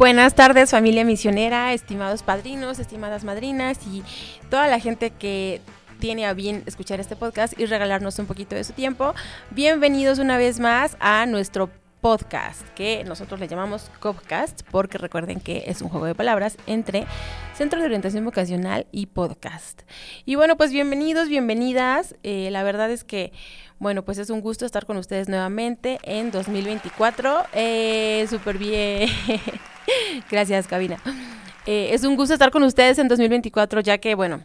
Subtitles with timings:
[0.00, 4.02] Buenas tardes familia misionera, estimados padrinos, estimadas madrinas y
[4.48, 5.60] toda la gente que
[5.98, 9.12] tiene a bien escuchar este podcast y regalarnos un poquito de su tiempo.
[9.50, 11.68] Bienvenidos una vez más a nuestro
[12.00, 17.04] podcast que nosotros le llamamos Copcast porque recuerden que es un juego de palabras entre
[17.54, 19.82] Centro de Orientación Vocacional y Podcast.
[20.24, 22.16] Y bueno, pues bienvenidos, bienvenidas.
[22.22, 23.32] Eh, la verdad es que,
[23.80, 27.44] bueno, pues es un gusto estar con ustedes nuevamente en 2024.
[27.54, 29.08] Eh, Súper bien.
[30.30, 30.98] Gracias, cabina.
[31.64, 34.44] Eh, es un gusto estar con ustedes en 2024, ya que, bueno,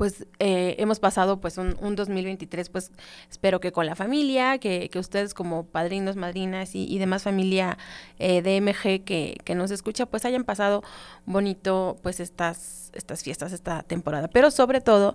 [0.00, 2.90] pues eh, hemos pasado pues un, 2023 pues
[3.30, 7.76] espero que con la familia, que, que ustedes como padrinos, madrinas y, demás familia
[8.18, 10.82] eh, de MG que, que, nos escucha pues hayan pasado
[11.26, 14.28] bonito pues estas, estas fiestas, esta temporada.
[14.28, 15.14] Pero sobre todo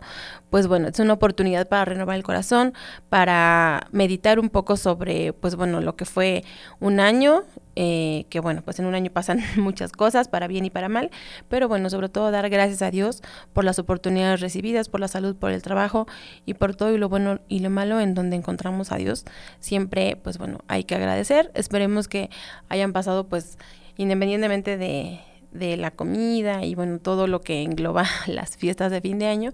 [0.49, 2.73] pues bueno, es una oportunidad para renovar el corazón,
[3.09, 6.43] para meditar un poco sobre pues bueno lo que fue
[6.79, 7.43] un año
[7.77, 11.11] eh, que bueno, pues en un año pasan muchas cosas, para bien y para mal,
[11.49, 15.35] pero bueno, sobre todo dar gracias a Dios por las oportunidades recibidas, por la salud,
[15.35, 16.07] por el trabajo
[16.45, 19.25] y por todo y lo bueno y lo malo en donde encontramos a Dios.
[19.59, 21.51] Siempre, pues bueno, hay que agradecer.
[21.53, 22.29] Esperemos que
[22.69, 23.57] hayan pasado, pues,
[23.97, 25.19] independientemente de,
[25.57, 29.51] de la comida y bueno, todo lo que engloba las fiestas de fin de año,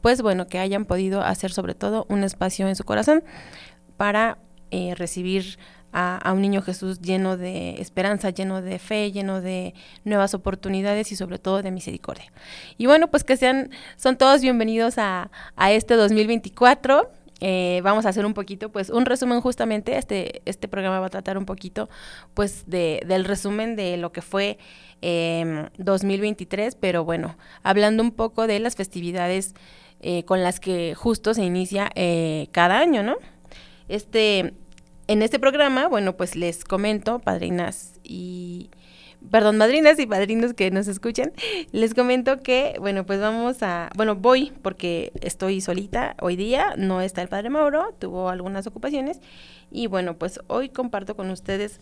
[0.00, 3.24] pues bueno, que hayan podido hacer sobre todo un espacio en su corazón
[3.96, 4.38] para
[4.70, 5.58] eh, recibir
[5.94, 11.16] a, un niño Jesús lleno de esperanza, lleno de fe, lleno de nuevas oportunidades y
[11.16, 12.32] sobre todo de misericordia.
[12.76, 17.10] Y bueno, pues que sean, son todos bienvenidos a, a este 2024.
[17.46, 21.10] Eh, vamos a hacer un poquito, pues, un resumen justamente, este, este programa va a
[21.10, 21.90] tratar un poquito,
[22.32, 24.56] pues, de, del resumen de lo que fue
[25.02, 29.54] 2023, em, pero bueno, hablando un poco de las festividades
[30.00, 33.16] eh, con las que justo se inicia eh, cada año, ¿no?
[33.88, 34.54] Este,
[35.06, 38.70] en este programa, bueno, pues les comento, padrinas y
[39.30, 41.32] perdón, madrinas y padrinos que nos escuchan,
[41.72, 47.00] les comento que, bueno, pues vamos a, bueno, voy porque estoy solita hoy día, no
[47.00, 49.20] está el padre Mauro, tuvo algunas ocupaciones
[49.70, 51.80] y bueno, pues hoy comparto con ustedes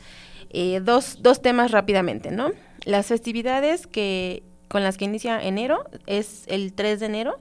[0.51, 2.53] eh, dos, dos temas rápidamente, ¿no?
[2.85, 7.41] Las festividades que con las que inicia enero es el 3 de enero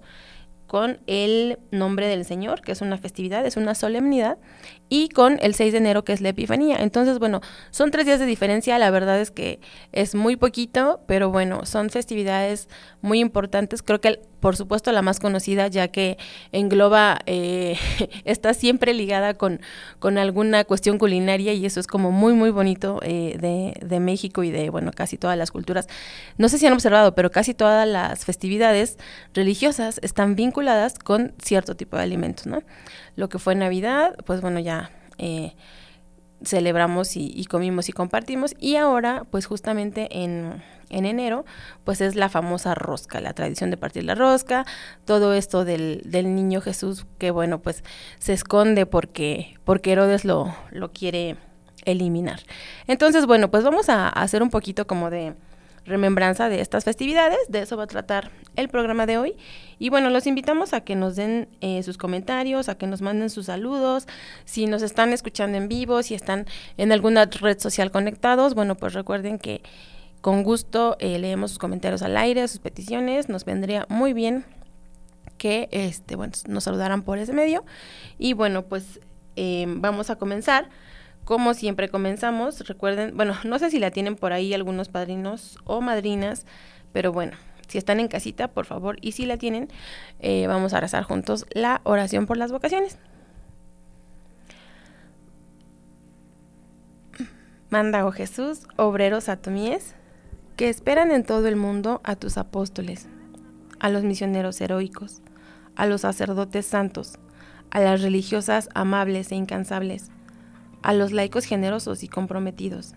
[0.68, 4.38] con el nombre del Señor, que es una festividad, es una solemnidad,
[4.94, 6.76] y con el 6 de enero, que es la Epifanía.
[6.82, 9.62] Entonces, bueno, son tres días de diferencia, la verdad es que
[9.94, 12.68] es muy poquito, pero bueno, son festividades
[13.02, 13.84] muy importantes.
[13.84, 16.18] Creo que por supuesto la más conocida ya que
[16.52, 17.78] engloba, eh,
[18.26, 19.62] está siempre ligada con,
[20.00, 24.44] con alguna cuestión culinaria y eso es como muy muy bonito eh, de, de, México
[24.44, 25.88] y de bueno casi todas las culturas.
[26.38, 28.98] No sé si han observado, pero casi todas las festividades
[29.34, 32.64] religiosas están vinculadas con cierto tipo de alimentos, ¿no?
[33.16, 34.81] Lo que fue Navidad, pues bueno ya...
[35.18, 35.54] Eh,
[36.44, 38.56] celebramos y, comimos y compartimos.
[38.60, 41.46] Y ahora, pues justamente en, en, enero,
[41.84, 44.66] pues es la famosa rosca, la tradición de partir la rosca,
[45.06, 47.84] todo esto del, del niño Jesús que bueno, pues
[48.20, 51.38] se esconde porque, porque Herodes lo, lo quiere
[51.86, 52.42] eliminar.
[52.88, 55.36] Entonces, bueno, pues vamos a hacer un poquito como de
[55.86, 57.40] remembranza de estas festividades.
[57.50, 59.36] De eso va a tratar el programa de hoy.
[59.80, 63.30] Y bueno, los invitamos a que nos den eh, sus comentarios, a que nos manden
[63.30, 64.08] sus saludos.
[64.46, 66.46] Si nos están escuchando en vivo, si están
[66.78, 69.62] en alguna red social conectados, bueno, pues recuerden que
[70.22, 73.28] con gusto eh, leemos sus comentarios al aire, sus peticiones.
[73.28, 74.46] Nos vendría muy bien
[75.38, 77.66] que este, bueno, nos saludaran por ese medio.
[78.20, 79.00] Y bueno, pues
[79.36, 80.70] eh, vamos a comenzar
[81.24, 85.82] como siempre comenzamos, recuerden, bueno, no sé si la tienen por ahí algunos padrinos o
[85.82, 86.46] madrinas,
[86.92, 87.38] pero bueno,
[87.68, 89.70] si están en casita, por favor, y si la tienen,
[90.20, 92.98] eh, vamos a rezar juntos la oración por las vocaciones.
[97.70, 99.96] Manda, oh Jesús, obreros atomíes,
[100.58, 103.08] que esperan en todo el mundo a tus apóstoles,
[103.80, 105.22] a los misioneros heroicos,
[105.78, 107.18] a los sacerdotes santos,
[107.70, 110.12] a las religiosas amables e incansables,
[110.82, 112.94] a los laicos generosos y comprometidos.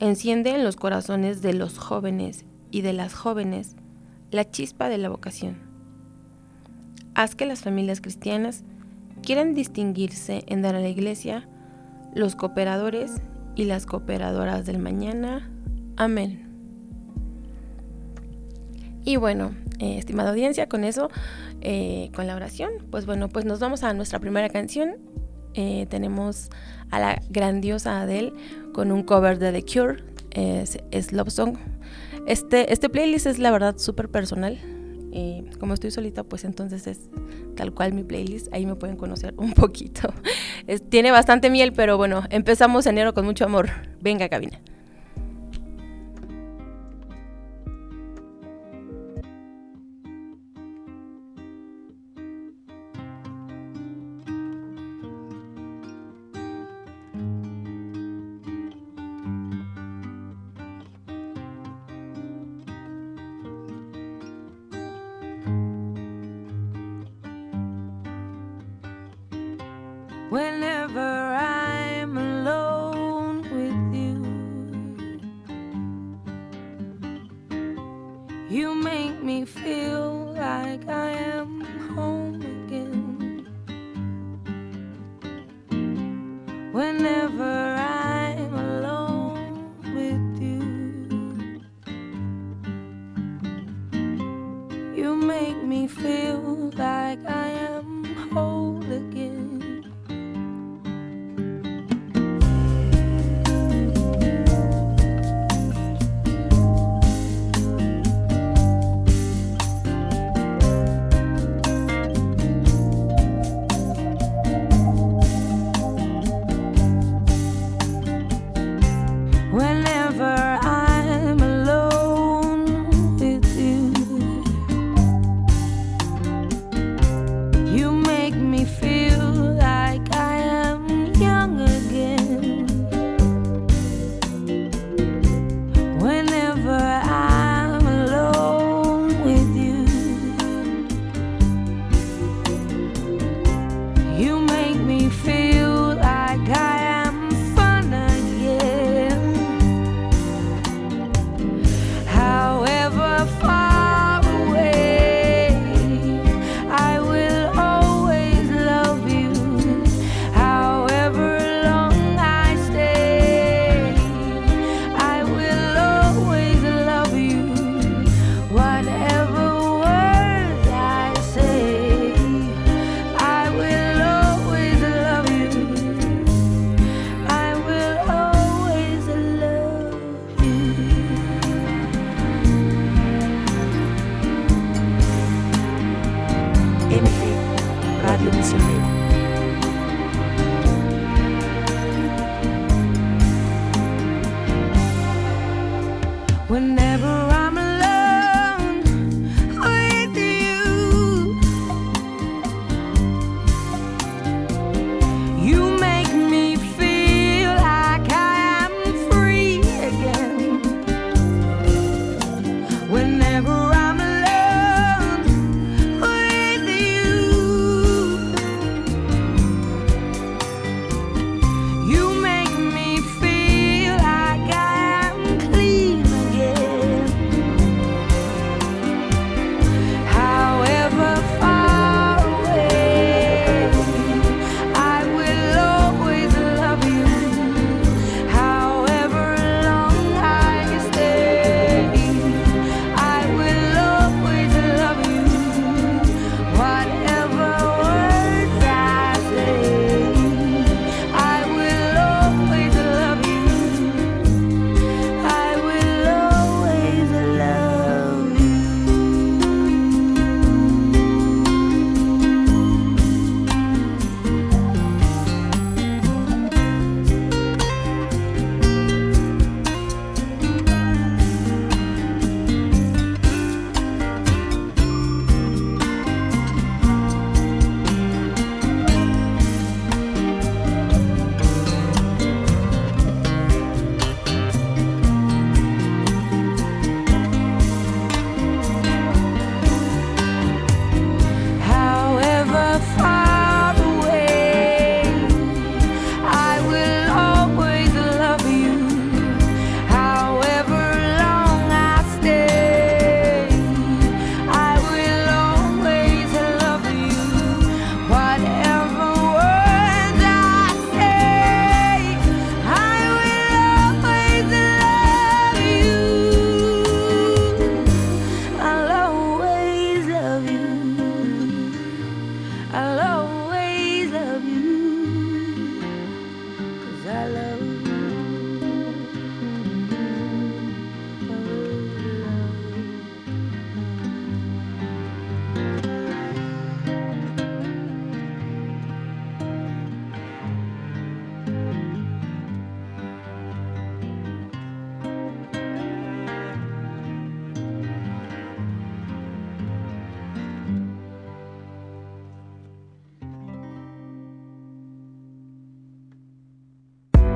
[0.00, 3.76] Enciende en los corazones de los jóvenes y de las jóvenes
[4.30, 5.58] la chispa de la vocación.
[7.14, 8.64] Haz que las familias cristianas
[9.22, 11.48] quieran distinguirse en dar a la iglesia
[12.14, 13.12] los cooperadores
[13.54, 15.50] y las cooperadoras del mañana.
[15.96, 16.44] Amén.
[19.04, 21.10] Y bueno, eh, estimada audiencia, con eso,
[21.60, 24.96] eh, con la oración, pues bueno, pues nos vamos a nuestra primera canción.
[25.54, 26.50] Eh, tenemos
[26.94, 28.32] a la grandiosa Adele
[28.72, 31.56] con un cover de The Cure, es, Love Song.
[32.26, 34.58] Este, este playlist es la verdad súper personal.
[35.12, 37.00] Y como estoy solita, pues entonces es
[37.56, 38.52] tal cual mi playlist.
[38.52, 40.12] Ahí me pueden conocer un poquito.
[40.88, 43.70] tiene bastante miel, pero bueno, empezamos enero con mucho amor.
[44.00, 44.60] Venga, cabina.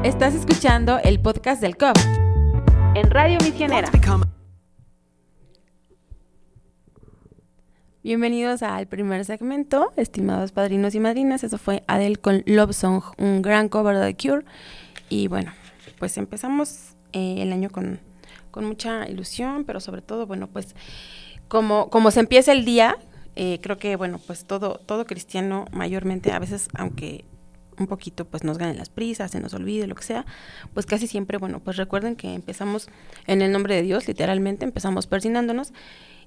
[0.09, 1.95] Estás escuchando el podcast del COP
[2.95, 3.91] en Radio Misionera.
[8.03, 11.45] Bienvenidos al primer segmento, estimados padrinos y madrinas.
[11.45, 14.47] Eso fue Adele con Love Song, un gran cover de Cure.
[15.11, 15.53] Y bueno,
[15.99, 18.01] pues empezamos eh, el año con,
[18.51, 20.75] con, mucha ilusión, pero sobre todo, bueno, pues
[21.49, 22.97] como, como se empieza el día,
[23.37, 27.27] eh, creo que, bueno, pues todo, todo cristiano mayormente, a veces, aunque
[27.79, 30.27] un poquito pues nos ganen las prisas, se nos olvide, lo que sea,
[30.75, 32.89] pues casi siempre, bueno, pues recuerden que empezamos
[33.27, 35.73] en el nombre de Dios, literalmente, empezamos persinándonos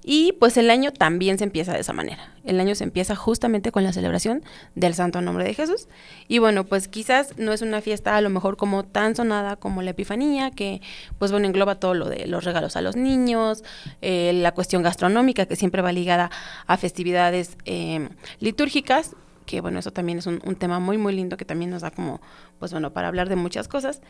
[0.04, 2.34] y pues el año también se empieza de esa manera.
[2.44, 4.42] El año se empieza justamente con la celebración
[4.74, 5.86] del Santo Nombre de Jesús.
[6.26, 9.80] Y bueno, pues quizás no es una fiesta a lo mejor como tan sonada como
[9.80, 10.80] la Epifanía, que
[11.18, 13.62] pues bueno, engloba todo lo de los regalos a los niños,
[14.00, 16.30] eh, la cuestión gastronómica que siempre va ligada
[16.66, 18.08] a festividades eh,
[18.40, 19.14] litúrgicas
[19.46, 22.20] que bueno, eso también es un, tema muy, muy lindo que también nos da como,
[22.58, 24.00] pues bueno, para hablar de muchas cosas.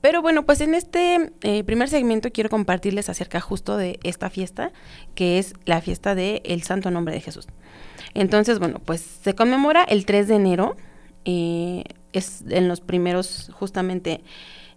[0.00, 4.72] Pero bueno, pues en este eh, primer segmento quiero compartirles acerca justo de esta fiesta,
[5.14, 7.48] que es la fiesta del el Santo Nombre de Jesús.
[8.14, 10.76] Entonces, bueno, pues se conmemora el 3 de enero,
[11.24, 14.22] eh, es en los primeros justamente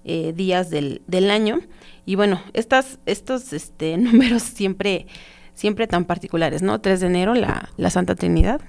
[0.04, 1.60] eh, días del, del, año.
[2.06, 5.08] Y bueno, estas, estos este, números siempre,
[5.54, 6.82] siempre tan particulares, ¿no?
[6.82, 8.62] 3 de enero, la, la Santa Trinidad,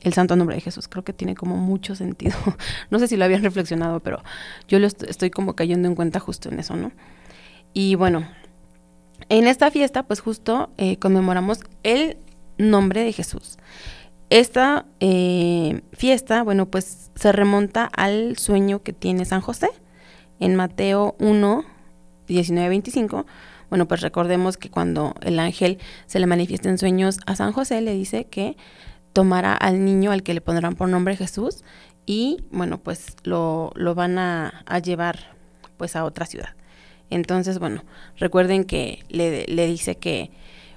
[0.00, 0.88] el santo nombre de Jesús.
[0.88, 2.36] Creo que tiene como mucho sentido.
[2.90, 4.22] no sé si lo habían reflexionado, pero
[4.68, 6.92] yo lo estoy como cayendo en cuenta justo en eso, ¿no?
[7.72, 8.26] Y bueno,
[9.28, 12.16] en esta fiesta, pues justo eh, conmemoramos el
[12.58, 13.58] nombre de Jesús.
[14.28, 19.68] Esta eh, fiesta, bueno, pues se remonta al sueño que tiene San José
[20.38, 21.64] en Mateo 1,
[22.28, 23.26] 19, 25.
[23.70, 27.80] Bueno, pues recordemos que cuando el ángel se le manifiesta en sueños a San José,
[27.80, 28.56] le dice que
[29.12, 31.64] tomará al niño al que le pondrán por nombre Jesús
[32.06, 35.36] y bueno, pues lo, lo van a, llevar
[35.76, 36.50] pues a otra ciudad.
[37.08, 37.84] Entonces, bueno,
[38.16, 40.30] recuerden que le, le dice que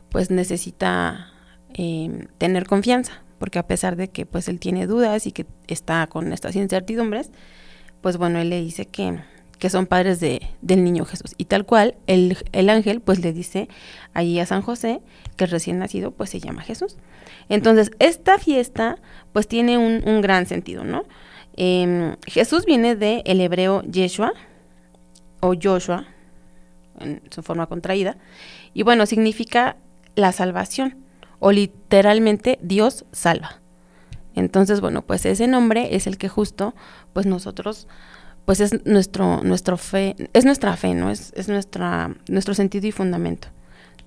[0.10, 1.32] pues necesita
[1.74, 6.06] em, tener confianza, porque a pesar de que pues él tiene dudas y que está
[6.08, 7.32] con estas incertidumbres,
[8.02, 9.20] pues bueno, él le dice que,
[9.64, 11.36] que son padres de, del niño Jesús.
[11.38, 13.70] Y tal cual, el, el ángel pues le dice
[14.14, 15.00] allí a San José
[15.38, 16.98] que el recién nacido pues se llama Jesús.
[17.48, 18.98] Entonces, esta fiesta
[19.32, 21.06] pues tiene un, gran sentido, ¿no?
[21.56, 24.34] Em, Jesús viene del el hebreo Yeshua
[25.40, 26.08] o Joshua,
[27.00, 28.18] en su forma contraída,
[28.74, 29.78] y bueno, significa
[30.16, 30.98] la salvación,
[31.40, 33.62] o literalmente Dios salva.
[34.36, 36.76] Entonces, bueno, pues ese nombre es el que justo,
[37.14, 37.88] pues nosotros,
[38.46, 41.10] pues es nuestro, nuestro fe, es nuestra fe, ¿no?
[41.10, 43.48] Es, es nuestra, nuestro sentido y fundamento.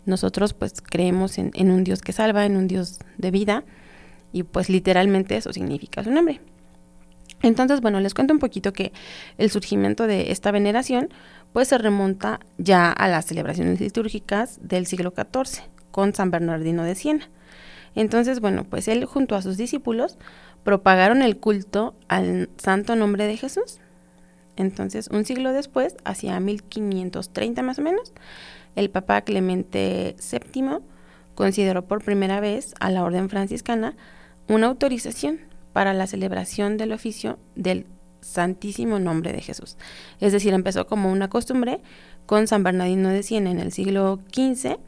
[0.07, 3.65] Nosotros pues creemos en, un Dios que salva, en un Dios de vida
[4.33, 6.41] y pues literalmente eso significa su nombre.
[7.43, 8.93] Entonces, bueno, les cuento un poquito que
[9.37, 11.11] el surgimiento de esta veneración
[11.53, 16.95] pues se remonta ya a las celebraciones litúrgicas del siglo XIV con San Bernardino de
[16.95, 17.29] Siena.
[17.95, 20.19] Entonces, bueno, pues él junto a sus discípulos
[20.63, 23.81] propagaron el culto al santo nombre de Jesús.
[24.57, 28.13] Entonces, un siglo después, hacia 1530 más o menos,
[28.75, 30.79] el Papa Clemente VII
[31.35, 33.95] consideró por primera vez a la Orden Franciscana
[34.49, 35.41] una autorización
[35.73, 37.87] para la celebración del oficio del
[38.21, 39.77] Santísimo Nombre de Jesús.
[40.21, 41.81] Es decir, empezó como una costumbre
[42.27, 44.79] con San Bernardino de Siena en el siglo XV,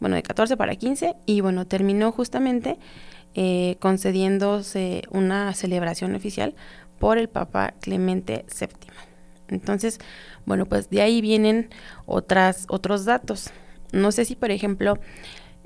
[0.00, 2.78] bueno, de 14 para 15, y bueno, terminó justamente
[3.34, 6.54] eh, concediéndose una celebración oficial
[6.98, 8.92] por el Papa Clemente VII.
[9.48, 9.98] Entonces,
[10.44, 11.70] bueno, pues de ahí vienen
[12.06, 13.50] otras, otros datos.
[13.92, 14.98] No sé si, por ejemplo,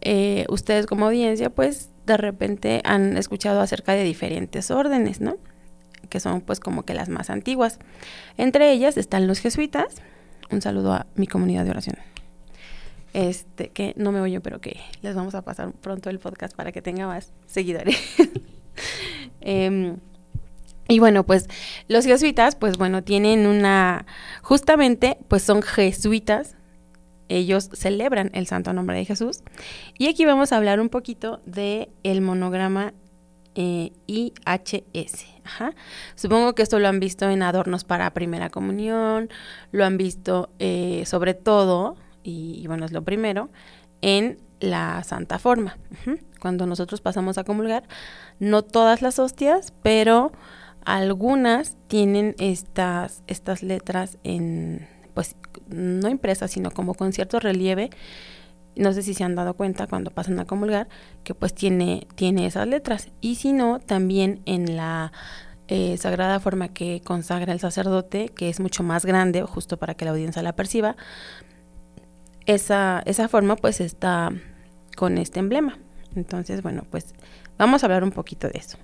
[0.01, 5.37] eh, ustedes como audiencia, pues de repente han escuchado acerca de diferentes órdenes, ¿no?
[6.09, 7.79] Que son pues como que las más antiguas.
[8.37, 9.97] Entre ellas están los jesuitas.
[10.51, 11.97] Un saludo a mi comunidad de oración.
[13.13, 16.73] Este, que no me oye, pero que les vamos a pasar pronto el podcast para
[16.73, 17.99] que tenga más seguidores.
[19.41, 19.97] eh,
[20.91, 21.49] y bueno, pues
[21.89, 24.07] los jesuitas, pues bueno, tienen una,
[24.43, 26.57] justamente, pues son jesuitas,
[27.29, 29.43] ellos celebran el santo nombre de Jesús.
[29.97, 32.93] Y aquí vamos a hablar un poquito de el monograma
[33.55, 35.27] eh, IHS.
[36.17, 39.31] Supongo que esto lo han visto en adornos para primera comunión,
[39.71, 43.51] lo han visto eh, sobre todo, y, bueno, es lo primero,
[44.03, 45.79] en la Santa Forma.
[46.41, 47.85] Cuando nosotros pasamos a comulgar,
[48.41, 50.33] no todas las hostias, pero
[50.97, 55.37] algunas tienen estas, estas letras en, pues,
[55.69, 57.91] no impresas, sino como con cierto relieve.
[58.77, 60.89] No sé si se han dado cuenta cuando pasan a comulgar
[61.23, 63.09] que pues tiene, tiene esas letras.
[63.21, 65.13] Y si no, también en la
[65.69, 70.05] eh, sagrada forma que consagra el sacerdote, que es mucho más grande, justo para que
[70.05, 70.97] la audiencia la perciba,
[72.47, 74.31] esa, esa forma pues está
[74.97, 75.79] con este emblema.
[76.17, 77.15] Entonces, bueno, pues
[77.59, 78.77] vamos a hablar un poquito de eso.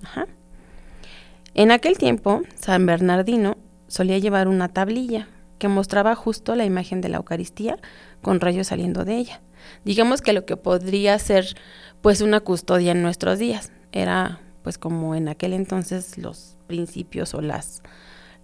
[1.57, 7.09] En aquel tiempo, San Bernardino solía llevar una tablilla que mostraba justo la imagen de
[7.09, 7.79] la Eucaristía
[8.21, 9.41] con rayos saliendo de ella.
[9.83, 11.57] Digamos que lo que podría ser
[12.03, 13.71] pues una custodia en nuestros días.
[13.91, 17.81] Era pues como en aquel entonces los principios o las,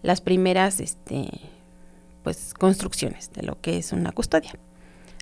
[0.02, 1.30] las primeras este,
[2.24, 4.54] pues construcciones de lo que es una custodia.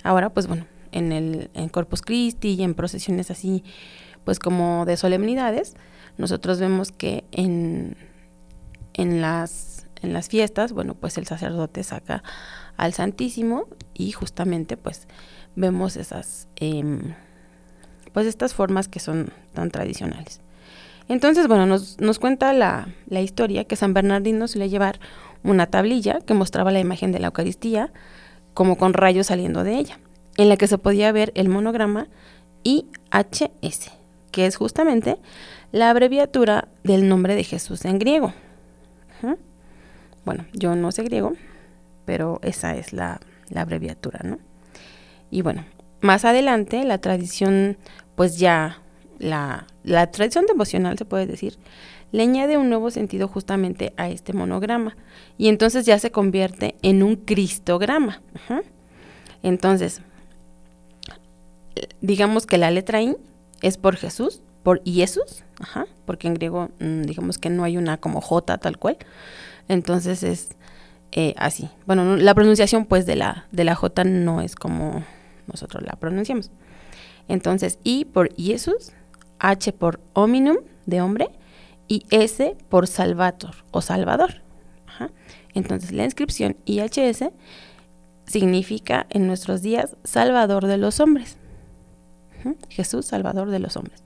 [0.01, 3.65] Ahora pues bueno, en el en Corpus Christi y en procesiones así
[4.23, 5.75] pues como de solemnidades,
[6.21, 7.97] nosotros vemos que en,
[8.93, 12.23] en las en las fiestas, bueno, pues el sacerdote saca
[12.77, 15.07] al Santísimo y justamente pues
[15.55, 17.13] vemos esas em,
[18.13, 20.41] pues estas formas que son tan tradicionales.
[21.07, 24.99] Entonces, bueno, nos, nos cuenta la, la, historia que San Bernardino suele llevar
[25.43, 27.91] una tablilla que mostraba la imagen de la Eucaristía
[28.53, 29.99] como con rayos saliendo de ella,
[30.37, 32.07] en la que se podía ver el monograma
[32.63, 33.91] IHS,
[34.31, 35.17] que es justamente
[35.71, 38.33] la abreviatura del nombre de Jesús en griego.
[40.23, 41.33] Bueno, yo no sé griego,
[42.05, 44.37] pero esa es la, la abreviatura, ¿no?
[45.31, 45.65] Y bueno,
[46.01, 47.77] más adelante la tradición,
[48.15, 48.81] pues ya
[49.17, 51.57] la, la tradición devocional se puede decir,
[52.11, 54.97] le añade un nuevo sentido justamente a este monograma
[55.37, 58.21] y entonces ya se convierte en un cristograma.
[59.43, 60.01] Entonces,
[62.01, 63.15] digamos que la letra I
[63.61, 65.43] es por Jesús, por Jesús,
[66.05, 68.97] porque en griego mm, digamos que no hay una como J tal cual,
[69.67, 70.49] entonces es
[71.11, 71.69] eh, así.
[71.85, 75.03] Bueno, la pronunciación pues de la, de la J no es como
[75.47, 76.51] nosotros la pronunciamos.
[77.27, 78.91] Entonces, I por Jesús,
[79.39, 81.29] H por hominum, de hombre,
[81.87, 84.41] y S por salvator o salvador.
[85.53, 87.31] Entonces, la inscripción IHS
[88.25, 91.37] significa en nuestros días salvador de los hombres.
[92.69, 94.03] Jesús, salvador de los hombres.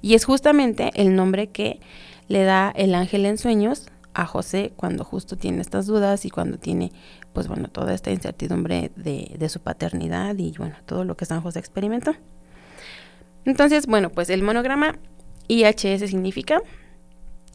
[0.00, 1.80] Y es justamente el nombre que
[2.28, 6.58] le da el ángel en sueños a José cuando justo tiene estas dudas y cuando
[6.58, 6.92] tiene,
[7.32, 11.40] pues bueno, toda esta incertidumbre de, de su paternidad y bueno, todo lo que San
[11.40, 12.14] José experimentó.
[13.44, 14.98] Entonces, bueno, pues el monograma
[15.48, 16.62] IHS significa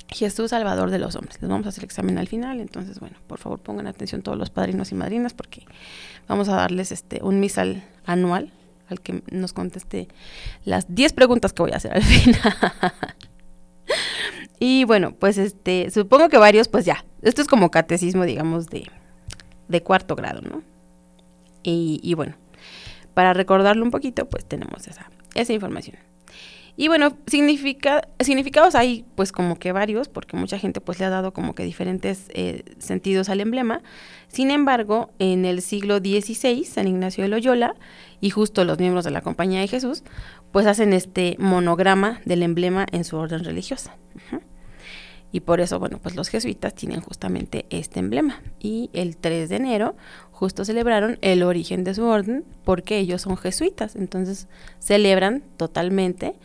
[0.10, 1.42] Jesús Salvador de los hombres.
[1.42, 4.38] Les vamos a hacer el examen al final, entonces, bueno, por favor pongan atención todos
[4.38, 5.66] los padrinos y madrinas porque
[6.28, 8.52] vamos a darles este un misal anual
[8.90, 10.08] al que nos conteste
[10.66, 12.54] las 10 preguntas que voy a hacer al final.
[14.60, 18.90] y bueno, pues este, supongo que varios, pues ya, esto es como catecismo, digamos, de,
[19.68, 20.64] de cuarto grado, ¿no?
[21.64, 22.36] Y, y bueno,
[23.14, 25.98] para recordarlo un poquito, pues tenemos esa, esa información.
[26.80, 31.10] Y bueno, significa, significados hay pues como que varios, porque mucha gente pues le ha
[31.10, 33.82] dado como que diferentes eh, sentidos al emblema.
[34.28, 37.74] Sin embargo, en el siglo XVI, San Ignacio de Loyola
[38.22, 40.04] y justo los miembros de la Compañía de Jesús,
[40.52, 43.96] pues hacen este monograma del emblema en su orden religiosa.
[45.32, 48.42] Y por eso, bueno, pues los jesuitas tienen justamente este emblema.
[48.60, 49.96] Y el 3 de enero
[50.32, 53.96] justo celebraron el origen de su orden porque ellos son jesuitas.
[53.96, 54.48] Entonces
[54.80, 56.36] celebran totalmente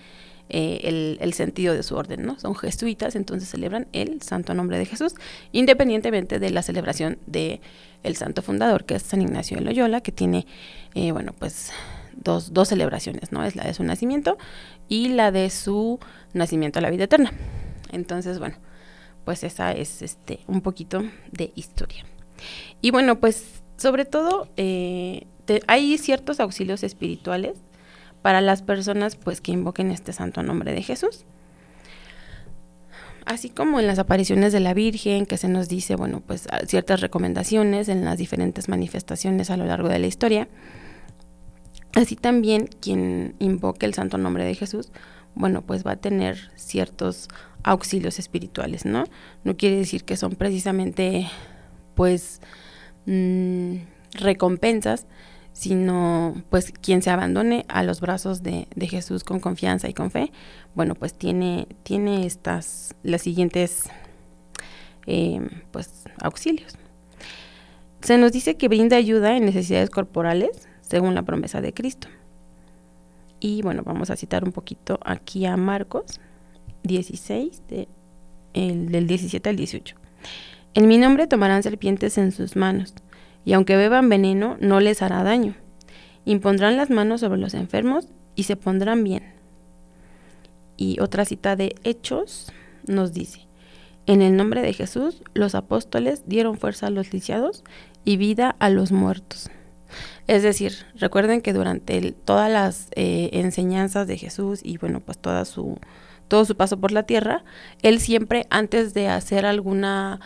[0.55, 2.38] eh, el, sentido de su orden, ¿no?
[2.38, 5.14] Son jesuitas, entonces celebran el santo nombre de Jesús,
[5.53, 7.62] independientemente de la celebración de
[8.03, 10.47] el santo fundador, que es San Ignacio de Loyola, que tiene,
[10.95, 11.71] eh, bueno, pues
[12.14, 13.42] dos, dos celebraciones, ¿no?
[13.45, 14.37] Es la de su nacimiento
[14.90, 16.01] y la de su
[16.35, 17.33] nacimiento a la vida eterna.
[17.90, 18.57] Entonces, bueno,
[19.24, 22.04] pues esa es este un poquito de historia.
[22.80, 25.26] Y bueno, pues sobre todo eh,
[25.66, 27.58] hay ciertos auxilios espirituales
[28.22, 31.24] para las personas pues que invoquen este santo nombre de Jesús.
[33.24, 37.00] Así como en las apariciones de la Virgen, que se nos dice, bueno, pues ciertas
[37.00, 40.48] recomendaciones en las diferentes manifestaciones a lo largo de la historia.
[41.94, 44.90] Así también quien invoque el santo nombre de Jesús,
[45.35, 47.29] bueno, pues va a tener ciertos
[47.62, 49.05] auxilios espirituales, ¿no?
[49.45, 51.29] No quiere decir que son precisamente,
[51.95, 52.40] pues,
[53.07, 53.77] mm,
[54.14, 55.07] recompensas,
[55.53, 60.33] sino pues quien se abandone a los brazos de, Jesús con confianza y con fe,
[60.75, 63.85] bueno, pues tiene, tiene estas, las siguientes,
[65.07, 65.40] eh,
[65.71, 66.75] pues, auxilios.
[68.01, 72.09] Se nos dice que brinda ayuda en necesidades corporales, según la promesa de Cristo.
[73.44, 76.20] Y bueno, vamos a citar un poquito aquí a Marcos
[76.85, 77.88] 16, de,
[78.55, 79.96] el, del 17 al 18.
[80.74, 82.94] En mi nombre tomarán serpientes en sus manos
[83.44, 85.57] y aunque beban veneno no les hará daño.
[86.24, 89.24] Impondrán las manos sobre los enfermos y se pondrán bien.
[90.76, 92.52] Y otra cita de Hechos
[92.87, 93.48] nos dice,
[94.07, 97.64] En el nombre de Jesús, los apóstoles dieron fuerza a los lisiados
[98.05, 99.50] y vida a los muertos.
[100.26, 105.44] Es decir, recuerden que durante todas las eh, enseñanzas de Jesús y bueno, pues toda
[105.44, 105.78] su,
[106.28, 107.44] todo su paso por la tierra,
[107.82, 110.20] él siempre antes de hacer alguna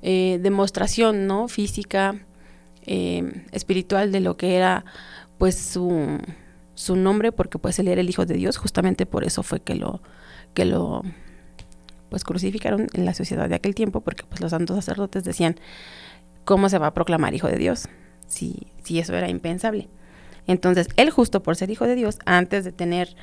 [0.00, 2.16] eh, demostración no física,
[2.86, 4.84] eh, espiritual de lo que era
[5.38, 6.18] pues su,
[6.74, 9.74] su nombre, porque pues él era el Hijo de Dios, justamente por eso fue que
[9.74, 10.02] lo,
[10.54, 11.02] que lo
[12.08, 15.56] pues crucificaron en la sociedad de aquel tiempo, porque pues los santos sacerdotes decían,
[16.44, 17.88] ¿cómo se va a proclamar Hijo de Dios?
[18.32, 19.88] Si, si eso era impensable.
[20.46, 23.14] Entonces, él justo por ser Hijo de Dios, antes de tener,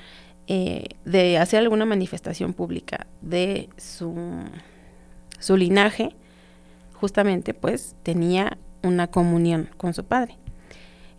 [0.48, 4.16] eh, de hacer alguna manifestación pública de su,
[5.40, 6.16] su linaje,
[6.94, 10.38] justamente pues tenía una comunión con su Padre.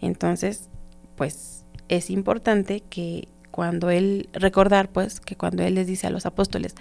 [0.01, 0.71] Entonces,
[1.17, 6.25] pues es importante que cuando él, recordar pues que cuando él les dice a los
[6.25, 6.75] apóstoles,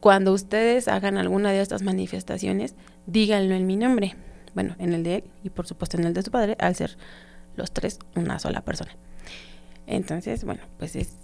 [0.00, 2.74] cuando ustedes hagan alguna de estas manifestaciones,
[3.06, 4.14] díganlo en mi nombre.
[4.56, 6.96] Bueno, en el de él y por supuesto en el de su padre, al ser
[7.56, 8.90] los tres una sola persona.
[9.86, 11.18] Entonces, bueno, pues es,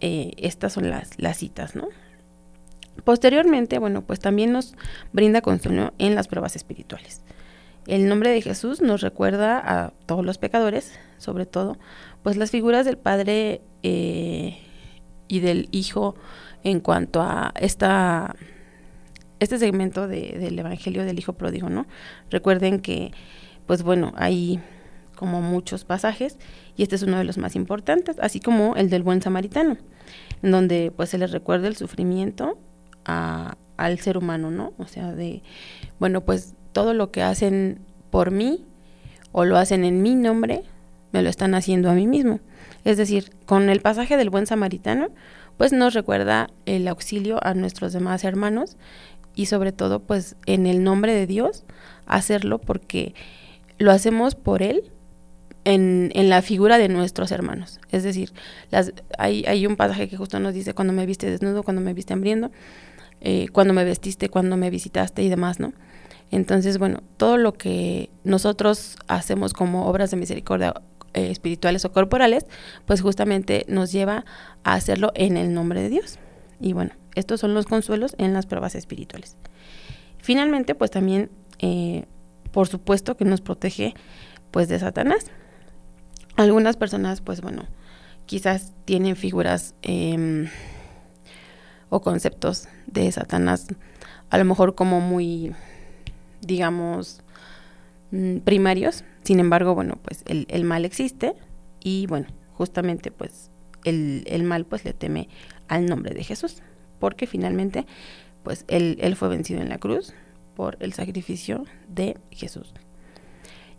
[0.00, 1.88] eh, estas son las, las citas, ¿no?
[3.04, 4.74] Posteriormente, bueno, pues también nos
[5.14, 7.22] brinda consuelo en las pruebas espirituales.
[7.86, 11.78] El nombre de Jesús nos recuerda a todos los pecadores, sobre todo,
[12.22, 14.58] pues las figuras del Padre eh,
[15.26, 16.16] y del Hijo
[16.64, 18.36] en cuanto a esta
[19.44, 21.86] este segmento del Evangelio del Hijo Pródigo, ¿no?
[22.30, 23.12] Recuerden que,
[23.66, 24.60] pues bueno, hay
[25.14, 26.38] como muchos pasajes
[26.76, 29.76] y este es uno de los más importantes, así como el del buen samaritano,
[30.42, 32.58] en donde pues se les recuerda el sufrimiento
[33.04, 34.72] al ser humano, ¿no?
[34.78, 35.42] O sea, de,
[35.98, 37.80] bueno, pues todo lo que hacen
[38.10, 38.64] por mí
[39.32, 40.62] o lo hacen en mi nombre,
[41.12, 42.40] me lo están haciendo a mí mismo.
[42.84, 45.08] Es decir, con el pasaje del buen samaritano,
[45.56, 48.76] pues nos recuerda el auxilio a nuestros demás hermanos
[49.34, 51.64] y sobre todo pues en el nombre de Dios
[52.06, 53.14] hacerlo porque
[53.78, 54.90] lo hacemos por Él
[55.64, 57.80] en, en la figura de nuestros hermanos.
[57.90, 58.32] Es decir,
[58.70, 61.94] las, hay, hay un pasaje que justo nos dice cuando me viste desnudo, cuando me
[61.94, 62.50] viste hambriendo,
[63.20, 65.72] eh, cuando me vestiste, cuando me visitaste y demás, ¿no?
[66.30, 70.74] Entonces, bueno, todo lo que nosotros hacemos como obras de misericordia
[71.14, 72.44] eh, espirituales o corporales,
[72.86, 74.24] pues justamente nos lleva
[74.64, 76.18] a hacerlo en el nombre de Dios.
[76.60, 79.36] Y bueno, estos son los consuelos en las pruebas espirituales.
[80.18, 82.06] Finalmente, pues también, eh,
[82.50, 83.94] por supuesto que nos protege
[84.50, 85.26] pues de Satanás.
[86.36, 87.66] Algunas personas, pues bueno,
[88.26, 90.48] quizás tienen figuras em,
[91.90, 93.66] o conceptos de Satanás,
[94.30, 95.52] a lo mejor como muy,
[96.40, 97.22] digamos,
[98.10, 99.04] mm, primarios.
[99.22, 101.34] Sin embargo, bueno, pues el, mal existe
[101.82, 103.50] y bueno, justamente pues
[103.84, 105.28] el, el, mal pues le teme
[105.68, 106.62] al nombre de Jesús,
[107.04, 107.84] porque finalmente
[108.42, 110.14] pues él, fue vencido en la cruz
[110.56, 112.72] por el sacrificio de Jesús.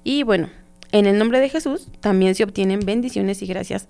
[0.03, 0.51] Y bueno,
[0.91, 3.87] en el nombre de Jesús también se obtienen bendiciones y gracias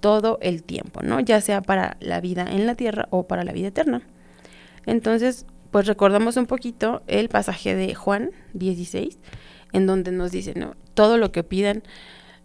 [0.00, 1.18] todo el tiempo, ¿no?
[1.18, 4.02] Ya sea para la vida en la tierra o para la vida eterna.
[4.84, 9.18] Entonces, pues recordamos un poquito el pasaje de Juan 16,
[9.72, 10.76] en donde nos dice, ¿no?
[10.92, 11.84] Todo lo que pidan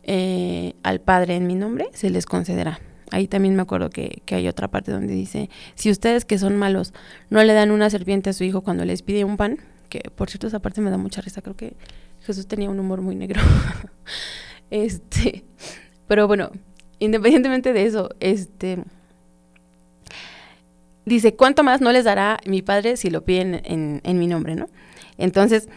[0.04, 2.80] eh, al Padre en mi nombre, se les concederá.
[3.12, 6.58] Ahí también me acuerdo que, que, hay otra parte donde dice, si ustedes que son
[6.58, 6.94] malos
[7.30, 9.58] no le dan una serpiente a su hijo cuando les pide un pan,
[9.90, 11.76] que por cierto esa parte me da mucha risa, creo que
[12.22, 13.42] Jesús tenía un humor muy negro.
[14.72, 15.44] este,
[16.08, 16.52] pero bueno,
[17.00, 18.84] independientemente de eso, este
[21.06, 24.56] dice, ¿cuánto más no les dará mi padre si lo piden en, en mi nombre,
[24.56, 24.68] no?
[25.18, 25.68] Entonces,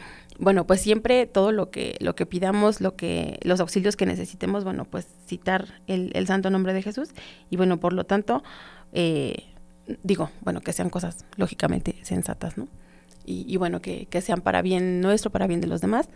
[0.42, 4.64] bueno, pues siempre todo lo que, lo que pidamos, lo que, los auxilios que necesitemos,
[4.64, 7.11] bueno, pues citar el, el santo nombre de Jesús
[7.48, 8.42] y bueno, por lo tanto,
[8.92, 9.44] eh,
[10.02, 12.66] digo, bueno, que sean cosas lógicamente sensatas, ¿no?
[13.24, 16.09] Y, y bueno, que, que, sean para bien nuestro, para bien de los demás.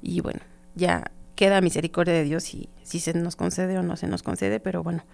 [0.00, 0.38] Y bueno,
[0.76, 4.60] ya queda misericordia de Dios si, si se nos concede o no se nos concede,
[4.60, 5.04] pero bueno,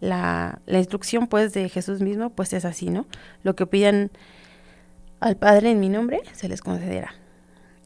[0.00, 3.06] la, la instrucción pues de Jesús mismo pues es así, ¿no?
[3.44, 4.10] Lo que pidan
[5.20, 7.19] al Padre en mi nombre se les concederá.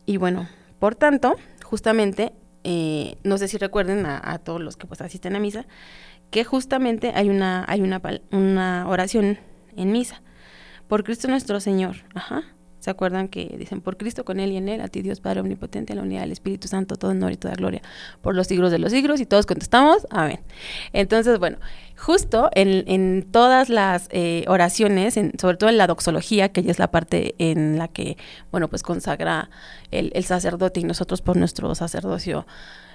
[0.07, 5.01] Y bueno, por tanto, justamente, eh, no sé si recuerden a, todos los que pues
[5.01, 5.67] asisten a misa,
[6.31, 9.39] que justamente hay una, hay una, una oración
[9.77, 10.23] en misa.
[10.89, 11.97] Por Cristo nuestro Señor.
[12.15, 12.45] Ajá.
[12.85, 15.41] ¿Se acuerdan que dicen, por Cristo, con Él y en Él, a ti Dios Padre
[15.41, 17.81] Omnipotente, en la unidad del Espíritu Santo, todo honor y toda gloria,
[18.21, 19.23] por los siglos de los siglos?
[19.23, 20.41] Y todos contestamos, amén.
[20.93, 21.57] Entonces, bueno,
[21.97, 26.79] justo en, todas las eh, oraciones, en, sobre todo en la doxología, que ya es
[26.79, 28.17] la parte en la que,
[28.51, 29.51] bueno, pues consagra
[29.91, 32.47] el, sacerdote y nosotros por nuestro sacerdocio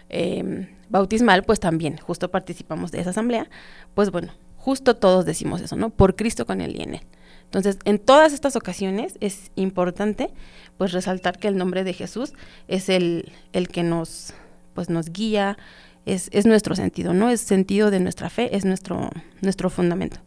[0.09, 3.49] eh, bautismal, pues también justo participamos de esa asamblea,
[3.93, 5.89] pues bueno, justo todos decimos eso, ¿no?
[5.89, 6.99] Por Cristo, con Él y
[7.45, 10.31] Entonces, en todas estas ocasiones es importante
[10.77, 12.33] pues resaltar que el nombre de Jesús
[12.67, 14.33] es el, el que nos
[14.73, 15.57] pues nos guía,
[16.05, 17.29] es, es, nuestro sentido, ¿no?
[17.29, 19.09] Es sentido de nuestra fe, es nuestro,
[19.41, 20.19] nuestro fundamento.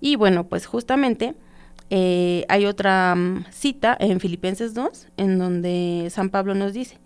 [0.00, 1.34] Y bueno, pues justamente
[1.90, 6.98] eh, hay otra mm, cita en Filipenses 2, en donde San Pablo nos dice,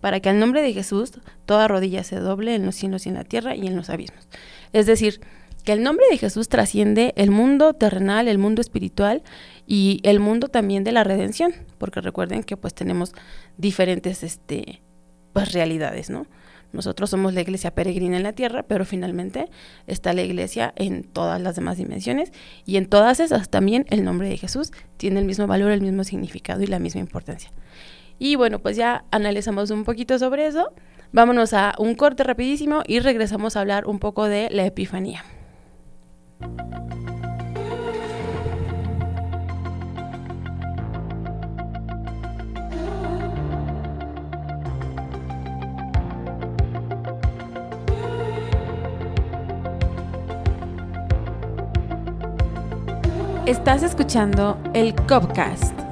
[0.00, 1.12] para que al nombre de Jesús
[1.46, 4.28] toda rodilla se doble en los cielos y en la tierra y en los abismos.
[4.72, 5.20] Es decir,
[5.64, 9.22] que el nombre de Jesús trasciende el mundo terrenal, el mundo espiritual
[9.66, 13.12] y el mundo también de la redención, porque recuerden que pues tenemos
[13.56, 14.80] diferentes este
[15.32, 16.26] pues realidades, ¿no?
[16.72, 19.48] Nosotros somos la iglesia peregrina en la tierra, pero finalmente
[19.86, 22.32] está la iglesia en todas las demás dimensiones
[22.66, 26.04] y en todas esas también el nombre de Jesús tiene el mismo valor, el mismo
[26.04, 27.50] significado y la misma importancia.
[28.18, 30.72] Y bueno, pues ya analizamos un poquito sobre eso.
[31.12, 35.24] Vámonos a un corte rapidísimo y regresamos a hablar un poco de la Epifanía.
[53.48, 55.87] Estás escuchando el Copcast.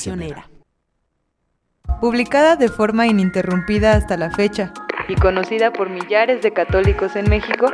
[0.00, 0.48] Misionera.
[2.00, 4.72] publicada de forma ininterrumpida hasta la fecha
[5.08, 7.66] y conocida por millares de católicos en México,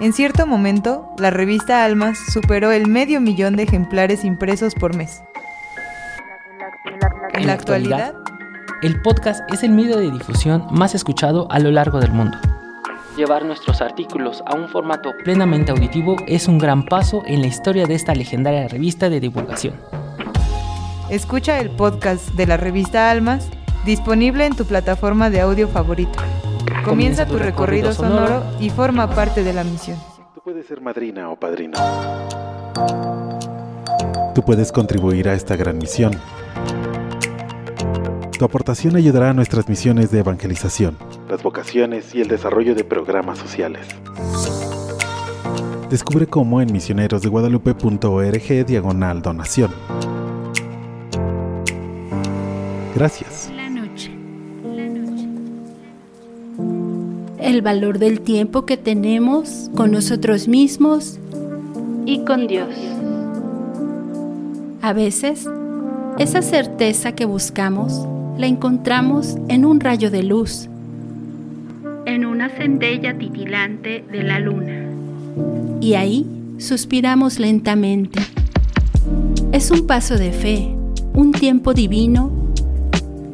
[0.00, 5.22] en cierto momento la revista Almas superó el medio millón de ejemplares impresos por mes.
[7.34, 8.14] En la actualidad,
[8.80, 12.38] el podcast es el medio de difusión más escuchado a lo largo del mundo.
[13.14, 17.84] Llevar nuestros artículos a un formato plenamente auditivo es un gran paso en la historia
[17.84, 19.74] de esta legendaria revista de divulgación.
[21.10, 23.50] Escucha el podcast de la revista Almas
[23.84, 26.18] disponible en tu plataforma de audio favorito.
[26.82, 29.98] Comienza tu recorrido sonoro y forma parte de la misión.
[30.34, 31.78] Tú puedes ser madrina o padrino.
[34.34, 36.18] Tú puedes contribuir a esta gran misión.
[38.38, 40.96] Tu aportación ayudará a nuestras misiones de evangelización,
[41.28, 43.86] las vocaciones y el desarrollo de programas sociales.
[45.90, 49.70] Descubre cómo en misionerosdeguadalupe.org diagonal donación.
[52.94, 53.50] Gracias.
[53.56, 54.12] La noche.
[57.40, 61.18] El valor del tiempo que tenemos con nosotros mismos
[62.06, 62.68] y con Dios.
[64.80, 65.48] A veces,
[66.18, 68.06] esa certeza que buscamos
[68.38, 70.68] la encontramos en un rayo de luz,
[72.06, 74.88] en una centella titilante de la luna.
[75.80, 76.26] Y ahí
[76.58, 78.20] suspiramos lentamente.
[79.52, 80.76] Es un paso de fe,
[81.12, 82.43] un tiempo divino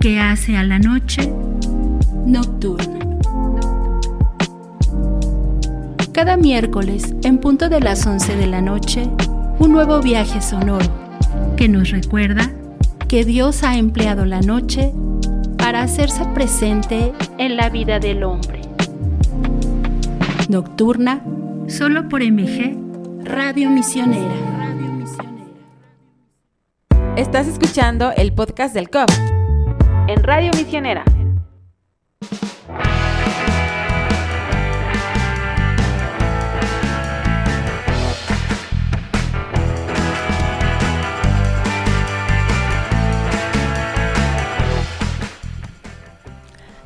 [0.00, 1.30] que hace a la noche
[2.24, 2.98] nocturna.
[6.12, 9.10] Cada miércoles, en punto de las 11 de la noche,
[9.58, 10.86] un nuevo viaje sonoro
[11.56, 12.50] que nos recuerda
[13.08, 14.92] que Dios ha empleado la noche
[15.58, 18.62] para hacerse presente en la vida del hombre.
[20.48, 21.22] Nocturna,
[21.66, 22.74] solo por MG,
[23.22, 24.34] Radio Misionera.
[27.16, 29.10] Estás escuchando el podcast del COP
[30.10, 31.04] en Radio Misionera.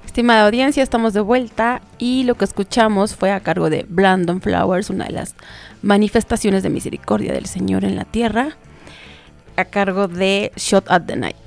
[0.04, 4.90] Estimada audiencia, estamos de vuelta y lo que escuchamos fue a cargo de Brandon Flowers,
[4.90, 5.34] una de las
[5.80, 8.50] manifestaciones de misericordia del Señor en la tierra,
[9.56, 11.43] a cargo de Shot at the Night.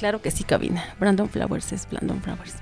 [0.00, 0.82] Claro que sí, cabina.
[0.98, 2.54] Brandon Flowers es Brandon Flowers.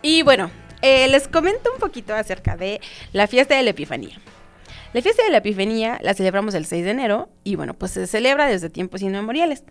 [0.00, 0.48] Y bueno,
[0.80, 2.80] eh, les comento un poquito acerca de
[3.12, 4.16] la fiesta de la Epifanía.
[4.92, 8.06] La fiesta de la Epifanía la celebramos el 6 de enero y bueno, pues se
[8.06, 9.64] celebra desde tiempos inmemoriales.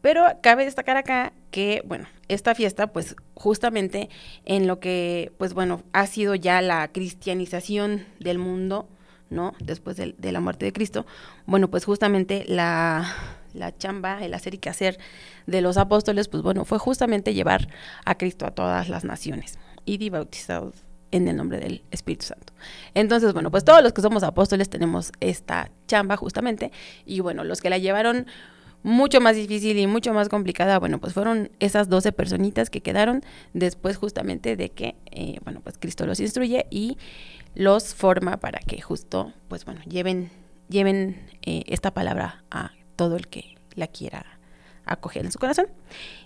[0.00, 4.08] Pero cabe destacar acá que, bueno, esta fiesta, pues justamente
[4.46, 8.88] en lo que, pues bueno, ha sido ya la cristianización del mundo,
[9.28, 9.52] ¿no?
[9.58, 11.04] Después de, de la muerte de Cristo,
[11.44, 13.14] bueno, pues justamente la,
[13.54, 14.98] la chamba, el hacer y que hacer
[15.46, 17.68] de los apóstoles, pues bueno, fue justamente llevar
[18.04, 20.74] a Cristo a todas las naciones y bautizados
[21.10, 22.52] en el nombre del Espíritu Santo.
[22.94, 26.70] Entonces, bueno, pues todos los que somos apóstoles tenemos esta chamba justamente
[27.06, 28.26] y bueno, los que la llevaron
[28.82, 33.22] mucho más difícil y mucho más complicada, bueno, pues fueron esas 12 personitas que quedaron
[33.52, 36.96] después justamente de que, eh, bueno, pues Cristo los instruye y
[37.54, 40.30] los forma para que justo, pues bueno, lleven,
[40.68, 44.26] lleven eh, esta palabra a todo el que la quiera
[44.84, 45.66] acoger en su corazón.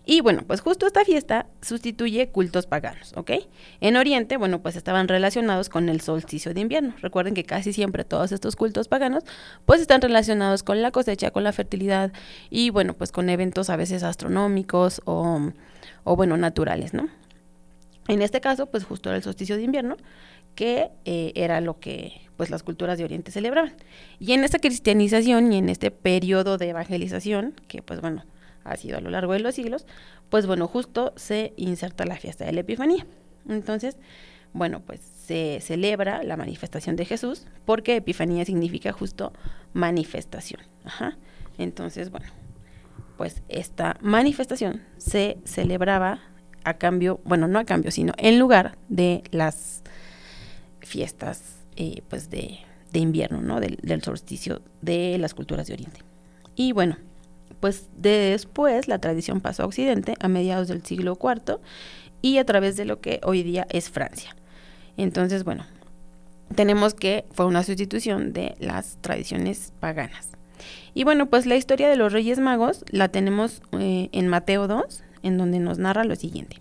[0.07, 3.33] Y bueno, pues justo esta fiesta sustituye cultos paganos, ¿ok?
[3.81, 6.95] En Oriente, bueno, pues estaban relacionados con el solsticio de invierno.
[7.03, 9.25] Recuerden que casi siempre todos estos cultos paganos,
[9.66, 12.12] pues están relacionados con la cosecha, con la fertilidad
[12.51, 15.53] y bueno, pues con eventos a veces astronómicos o,
[16.05, 17.09] bueno, naturales, ¿no?
[18.09, 19.97] En este caso, pues justo era el solsticio de invierno,
[20.55, 23.73] que eh, era lo que pues las culturas de Oriente celebraban.
[24.19, 28.25] Y en esta cristianización y en este periodo de evangelización, que pues bueno,
[28.65, 29.87] ha sido a lo largo de los siglos,
[30.29, 33.07] pues bueno, justo se inserta la fiesta de la Epifanía.
[33.49, 33.97] Entonces,
[34.53, 39.33] bueno, pues se celebra la manifestación de Jesús, porque Epifanía significa justo
[39.73, 40.61] manifestación.
[41.59, 42.27] Entonces, bueno,
[43.17, 46.21] pues esta manifestación se celebraba
[46.65, 49.83] a cambio, bueno, no a cambio, sino en lugar de las
[50.83, 52.59] fiestas eh, pues de,
[52.93, 53.61] invierno, ¿no?
[53.61, 56.01] Del, del solsticio de las culturas de Oriente.
[56.55, 56.97] Y bueno,
[57.61, 61.59] pues después la tradición pasó a Occidente a mediados del siglo IV
[62.20, 64.37] y a través de lo que hoy día es Francia.
[64.97, 65.64] Entonces, bueno,
[66.55, 70.28] tenemos que fue una sustitución de las tradiciones paganas.
[70.95, 75.03] Y bueno, pues la historia de los Reyes Magos la tenemos eh, en Mateo 2,
[75.22, 76.61] en donde nos narra lo siguiente.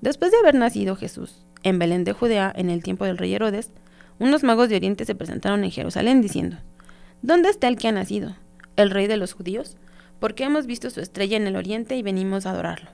[0.00, 3.70] Después de haber nacido Jesús en Belén de Judea en el tiempo del rey Herodes,
[4.18, 6.58] unos magos de Oriente se presentaron en Jerusalén diciendo,
[7.22, 8.36] ¿Dónde está el que ha nacido?
[8.76, 9.76] ¿El rey de los judíos?
[10.22, 12.90] porque hemos visto su estrella en el oriente y venimos a adorarlo.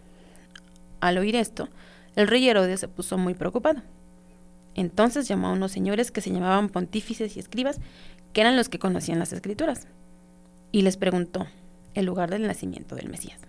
[1.01, 1.69] Al oír esto,
[2.17, 3.83] el rey Herodes se puso muy preocupado.
[4.75, 7.83] Entonces llamó a unos señores que se llamaban pontífices y escribas,
[8.33, 9.89] que eran los que conocían las escrituras,
[10.73, 11.47] y les preguntó
[11.93, 13.41] el lugar del nacimiento del Mesías.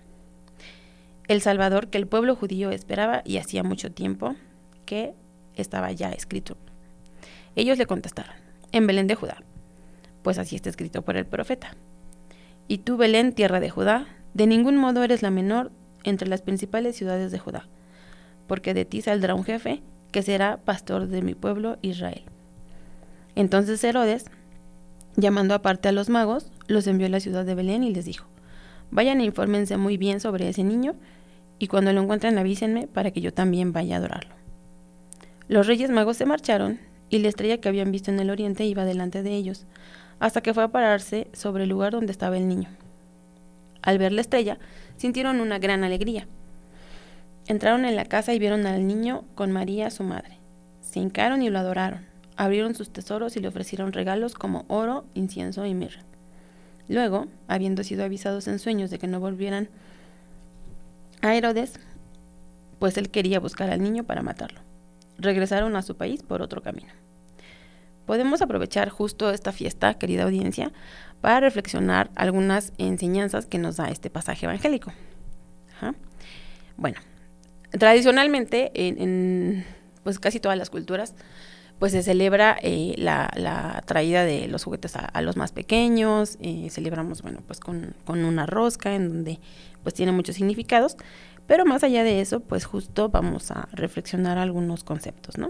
[1.29, 4.35] El Salvador que el pueblo judío esperaba y hacía mucho tiempo
[4.89, 5.13] que
[5.53, 6.57] estaba ya escrito.
[7.55, 8.33] Ellos le contestaron,
[8.71, 9.43] en Belén de Judá,
[10.23, 11.75] pues así está escrito por el profeta.
[12.67, 15.71] Y tú, Belén, tierra de Judá, de ningún modo eres la menor
[16.03, 17.67] entre las principales ciudades de Judá,
[18.47, 22.23] porque de ti saldrá un jefe que será pastor de mi pueblo Israel.
[23.35, 24.25] Entonces Herodes,
[25.17, 28.25] llamando aparte a los magos, los envió a la ciudad de Belén y les dijo,
[28.89, 30.95] vayan e infórmense muy bien sobre ese niño,
[31.59, 34.38] y cuando lo encuentren avísenme para que yo también vaya a adorarlo.
[35.49, 36.77] Los reyes magos se marcharon,
[37.09, 39.65] y la estrella que habían visto en el oriente iba delante de ellos,
[40.19, 42.69] hasta que fue a pararse sobre el lugar donde estaba el niño.
[43.81, 44.59] Al ver la estrella,
[44.97, 46.27] sintieron una gran alegría.
[47.47, 50.37] Entraron en la casa y vieron al niño con María, su madre.
[50.81, 52.05] Se hincaron y lo adoraron.
[52.37, 56.03] Abrieron sus tesoros y le ofrecieron regalos como oro, incienso y mirra.
[56.87, 59.67] Luego, habiendo sido avisados en sueños de que no volvieran
[61.23, 61.79] a Herodes,
[62.77, 64.68] pues él quería buscar al niño para matarlo.
[65.19, 66.91] Regresaron a su país por otro camino
[68.09, 70.71] podemos aprovechar justo esta fiesta, querida audiencia,
[71.21, 74.91] para reflexionar algunas enseñanzas que nos da este pasaje evangélico.
[76.75, 76.97] Bueno,
[77.69, 79.63] tradicionalmente en,
[80.03, 81.13] pues casi todas las culturas
[81.77, 87.21] pues se celebra eh, la, traída de los juguetes a, los más pequeños, eh, celebramos,
[87.21, 89.39] bueno, pues con, con, una rosca en donde
[89.83, 90.97] pues tiene muchos significados,
[91.49, 95.49] pero más allá de eso, pues justo vamos a reflexionar algunos conceptos, ¿no?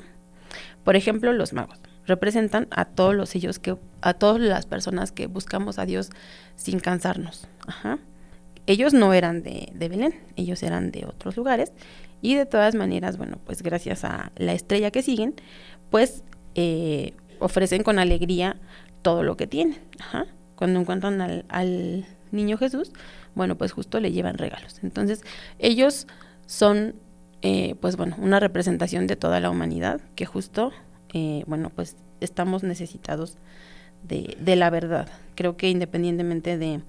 [0.85, 5.27] Por ejemplo, los magos representan a todos los ellos que a todas las personas que
[5.27, 6.09] buscamos a Dios
[6.55, 7.49] sin cansarnos.
[8.65, 11.73] Ellos no eran de, Belén, ellos eran de otros lugares
[12.21, 15.35] y de todas maneras, bueno, pues gracias a la estrella que siguen,
[15.89, 16.23] pues
[16.55, 18.55] eh, ofrecen con alegría
[19.01, 19.79] todo lo que tienen.
[20.55, 22.93] Cuando encuentran al niño Jesús,
[23.35, 24.79] bueno, pues justo le llevan regalos.
[24.83, 25.23] Entonces,
[25.59, 26.07] ellos
[26.45, 26.95] son,
[27.41, 30.71] eh, pues bueno, una representación de toda la humanidad que justo
[31.13, 33.37] eh, bueno, pues estamos necesitados
[34.03, 35.09] de, de, la verdad.
[35.35, 36.81] Creo que independientemente de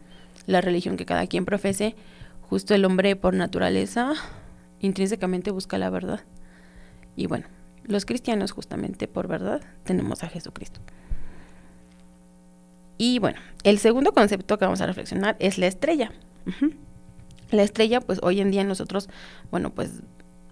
[0.46, 1.94] la religión que cada quien profese,
[2.48, 4.12] justo el hombre por naturaleza
[4.80, 6.20] intrínsecamente busca la verdad.
[7.16, 7.46] Y bueno,
[7.84, 10.80] los cristianos justamente por verdad tenemos a Jesucristo.
[12.98, 16.12] Y bueno, el segundo concepto que vamos a reflexionar es la estrella.
[17.50, 19.08] La estrella, pues hoy en día nosotros,
[19.50, 20.02] bueno, pues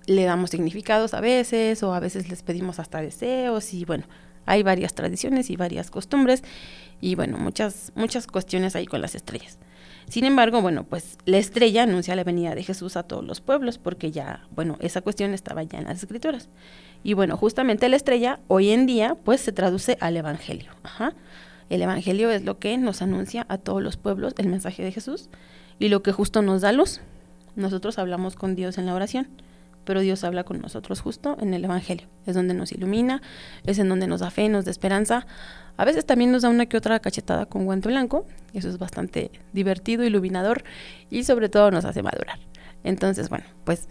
[0.06, 4.04] le damos significados a veces o a veces les pedimos hasta deseos y bueno,
[4.46, 6.42] hay varias tradiciones y varias costumbres
[7.00, 9.58] y bueno, muchas muchas cuestiones ahí con las estrellas.
[10.08, 13.76] Sin embargo, bueno, pues la estrella anuncia la venida de Jesús a todos los pueblos
[13.76, 16.48] porque ya, bueno, esa cuestión estaba ya en las escrituras.
[17.04, 20.72] Y bueno, justamente la estrella hoy en día pues se traduce al evangelio.
[20.82, 21.14] Ajá.
[21.68, 25.28] El evangelio es lo que nos anuncia a todos los pueblos el mensaje de Jesús
[25.78, 27.00] y lo que justo nos da luz.
[27.56, 29.28] Nosotros hablamos con Dios en la oración
[29.88, 32.08] pero Dios habla con nosotros justo en el Evangelio.
[32.26, 33.22] Es donde nos ilumina,
[33.64, 35.26] es en donde nos da fe, nos da esperanza.
[35.78, 39.30] A veces también nos da una que otra cachetada con guante blanco, eso es bastante
[39.54, 40.62] divertido, iluminador
[41.08, 42.38] y sobre todo nos hace madurar.
[42.84, 43.88] Entonces, bueno, pues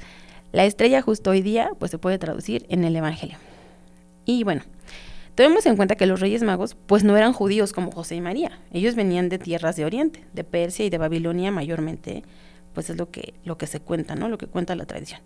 [0.52, 3.40] la estrella justo hoy día pues se puede traducir en el Evangelio.
[4.24, 4.62] Y bueno,
[5.38, 8.60] Tenemos en cuenta que los reyes magos pues no eran judíos como José y María,
[8.74, 12.24] ellos venían de tierras de Oriente, de Persia y de Babilonia mayormente,
[12.74, 14.30] pues es lo que, lo que se cuenta, ¿no?
[14.30, 15.22] Lo que cuenta la tradición.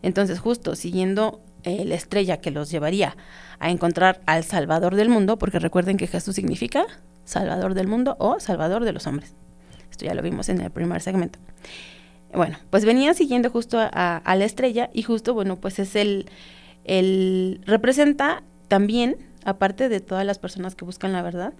[0.00, 3.14] Entonces, justo siguiendo eh, la estrella que los llevaría
[3.58, 6.86] a encontrar al Salvador del mundo, porque recuerden que Jesús significa
[7.26, 9.34] Salvador del mundo o Salvador de los hombres.
[9.90, 11.38] Esto ya lo vimos en el primer segmento.
[12.32, 16.30] Bueno, pues venían siguiendo justo a, la estrella y justo, bueno, pues es el,
[16.84, 21.52] el, representa también, aparte de todas las personas que buscan la verdad,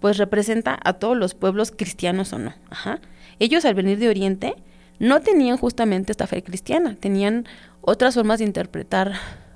[0.00, 2.54] pues representa a todos los pueblos cristianos o no.
[2.70, 3.00] Ajá.
[3.38, 4.54] Ellos al venir de Oriente
[4.98, 7.46] no tenían justamente esta fe cristiana, tenían
[7.80, 9.12] otras formas de interpretar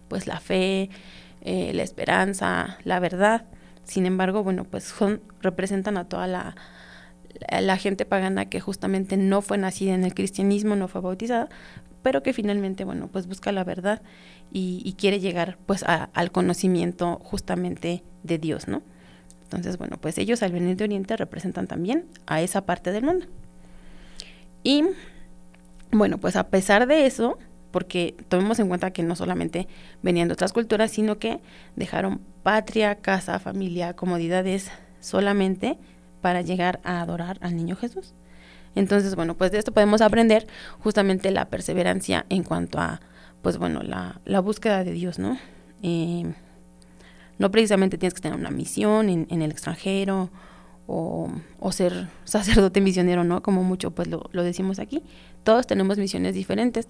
[0.08, 0.90] pues la fe,
[1.42, 3.44] eh, la esperanza, la verdad.
[3.84, 4.92] Sin embargo, bueno, pues
[5.40, 6.56] representan a toda la,
[7.60, 11.48] la, gente pagana que justamente no fue nacida en el cristianismo, no fue bautizada,
[12.02, 14.02] pero que finalmente, bueno, pues busca la verdad
[14.52, 18.82] y, quiere llegar pues al conocimiento justamente de Dios, ¿no?
[19.42, 23.26] Entonces, bueno, pues ellos al venir de Oriente representan también a esa parte del mundo.
[24.62, 24.82] Y
[25.92, 27.38] bueno, pues a pesar de eso,
[27.70, 29.68] porque tomemos en cuenta que no solamente
[30.02, 31.40] venían de otras culturas, sino que
[31.76, 34.70] dejaron patria, casa, familia, comodidades
[35.00, 35.78] solamente
[36.22, 38.14] para llegar a adorar al niño Jesús.
[38.74, 40.46] Entonces, bueno, pues de esto podemos aprender
[40.80, 43.00] justamente la perseverancia en cuanto a,
[43.46, 45.38] pues bueno, la, la búsqueda de Dios, ¿no?
[45.80, 46.24] Eh,
[47.38, 50.30] no precisamente tienes que tener una misión en, el extranjero
[50.88, 51.30] o,
[51.60, 53.44] o, ser sacerdote misionero, ¿no?
[53.44, 55.04] Como mucho pues lo, lo, decimos aquí.
[55.44, 56.88] Todos tenemos misiones diferentes.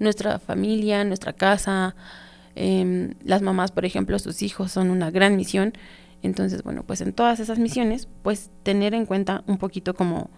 [0.00, 1.94] Nuestra familia, nuestra casa,
[2.56, 5.72] eh, las mamás, por ejemplo, sus hijos son una gran misión.
[6.20, 10.30] Entonces, bueno, pues en todas esas misiones, pues tener en cuenta un poquito como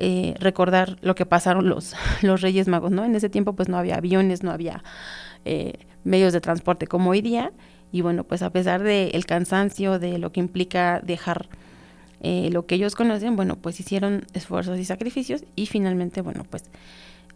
[0.00, 3.04] eh, recordar lo que pasaron los, los Reyes Magos, ¿no?
[3.04, 4.84] En ese tiempo pues no había aviones, no había
[5.44, 5.74] eh,
[6.04, 7.52] medios de transporte como hoy día.
[7.90, 11.48] Y bueno, pues a pesar del el cansancio, de lo que implica dejar
[12.20, 16.64] eh, lo que ellos conocen, bueno, pues hicieron esfuerzos y sacrificios y finalmente, bueno, pues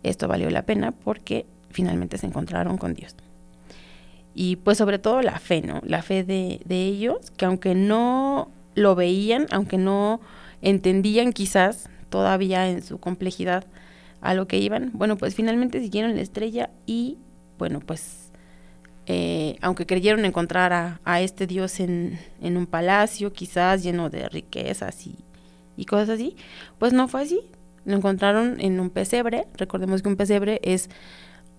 [0.02, 3.16] esto valió la pena porque finalmente se encontraron con Dios.
[4.34, 5.80] Y pues sobre todo la fe, ¿no?
[5.84, 10.20] La fe de, de ellos, que aunque no lo veían, aunque no
[10.62, 13.64] entendían quizás todavía en su complejidad
[14.20, 17.18] a lo que iban, bueno, pues finalmente siguieron la estrella y,
[17.58, 18.30] bueno, pues
[19.06, 24.28] eh, aunque creyeron encontrar a, a este dios en, en, un palacio, quizás lleno de
[24.28, 25.16] riquezas y,
[25.76, 26.36] y, cosas así,
[26.78, 27.40] pues no fue así.
[27.84, 29.48] Lo encontraron en un pesebre.
[29.56, 30.88] Recordemos que un pesebre es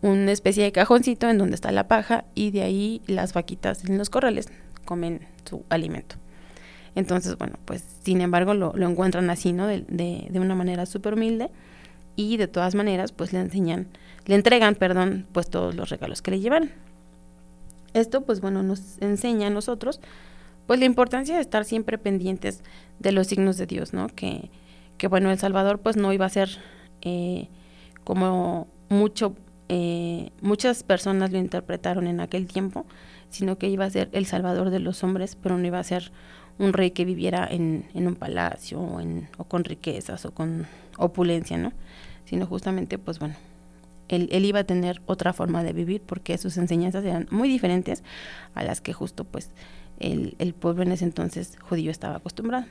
[0.01, 3.97] una especie de cajoncito en donde está la paja y de ahí las vaquitas en
[3.97, 4.47] los corrales
[4.86, 6.22] comen su alimento.
[6.96, 9.68] Entonces, bueno, pues sin embargo lo, lo encuentran así, ¿no?
[9.68, 11.50] De, de, de una manera súper humilde
[12.16, 13.88] y de todas maneras pues le enseñan,
[14.26, 16.72] le entregan, perdón, pues todos los regalos que le llevan.
[17.94, 20.00] Esto, pues bueno, nos enseña a nosotros,
[20.68, 22.64] pues la importancia de estar siempre pendientes
[23.00, 24.08] de los signos de Dios, ¿no?
[24.08, 24.50] Que,
[24.98, 26.50] que bueno, El Salvador pues no iba a ser
[27.02, 27.50] eh,
[28.04, 29.36] como mucho,
[29.70, 32.86] eh, muchas personas lo interpretaron en aquel tiempo,
[33.30, 36.12] sino que iba a ser el Salvador de los hombres, pero no iba a ser
[36.60, 40.68] un rey que viviera en, en un palacio o, en, o con riquezas o con
[40.97, 41.74] opulencia, ¿no?
[42.26, 43.36] Sino justamente, pues bueno,
[44.08, 48.04] él, él, iba a tener otra forma de vivir porque sus enseñanzas eran muy diferentes
[48.54, 49.51] a las que justo pues
[49.99, 52.66] el, el pueblo en ese entonces judío estaba acostumbrado.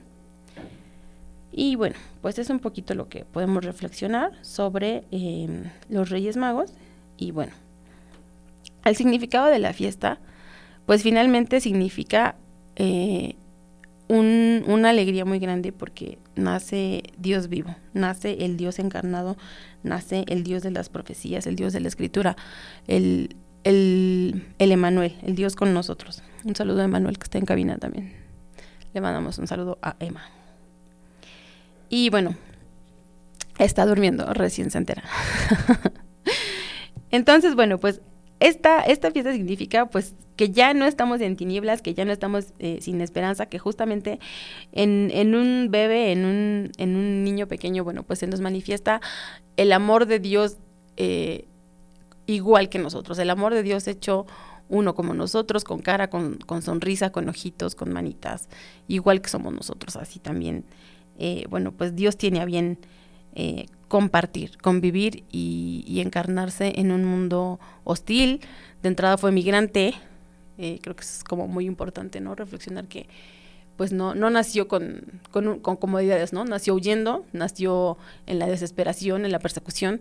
[1.53, 6.73] Y bueno, pues es un poquito lo que podemos reflexionar sobre eh, los Reyes Magos.
[7.19, 7.53] Y bueno,
[8.85, 10.19] el significado de la fiesta,
[10.87, 12.37] pues finalmente significa
[12.77, 13.37] eh,
[14.13, 19.39] un, una alegría muy grande porque nace Dios vivo, nace el Dios encarnado,
[19.83, 22.37] nace el Dios de las profecías, el Dios de la escritura,
[22.87, 26.23] el, el, el Emanuel, el Dios con nosotros.
[26.45, 28.13] Un saludo a Emanuel que está en cabina también.
[28.93, 30.23] Le mandamos un saludo a Emma.
[31.89, 32.37] Y bueno,
[33.59, 35.05] está durmiendo, recién se entera.
[37.11, 38.03] Entonces, bueno, pues
[38.43, 42.53] esta, esta fiesta significa pues que ya no estamos en tinieblas, que ya no estamos
[42.59, 44.19] eh, sin esperanza, que justamente
[44.73, 49.01] en, en, un bebé, en un, en un niño pequeño, bueno, pues se nos manifiesta
[49.57, 50.57] el amor de Dios
[50.97, 51.47] eh,
[52.27, 54.27] igual que nosotros, el amor de Dios hecho
[54.69, 58.49] uno como nosotros, con cara, con, con, sonrisa, con ojitos, con manitas,
[58.89, 60.65] igual que somos nosotros, así también,
[61.19, 62.79] eh, bueno, pues Dios tiene a bien
[63.35, 68.41] eh, compartir, convivir y, encarnarse en un mundo hostil.
[68.83, 69.95] De entrada fue migrante,
[70.57, 72.35] eh, creo que es como muy importante, ¿no?
[72.35, 73.07] Reflexionar que
[73.77, 76.45] pues no, no nació con, comodidades, ¿no?
[76.45, 80.01] Nació huyendo, nació en la desesperación, en la persecución.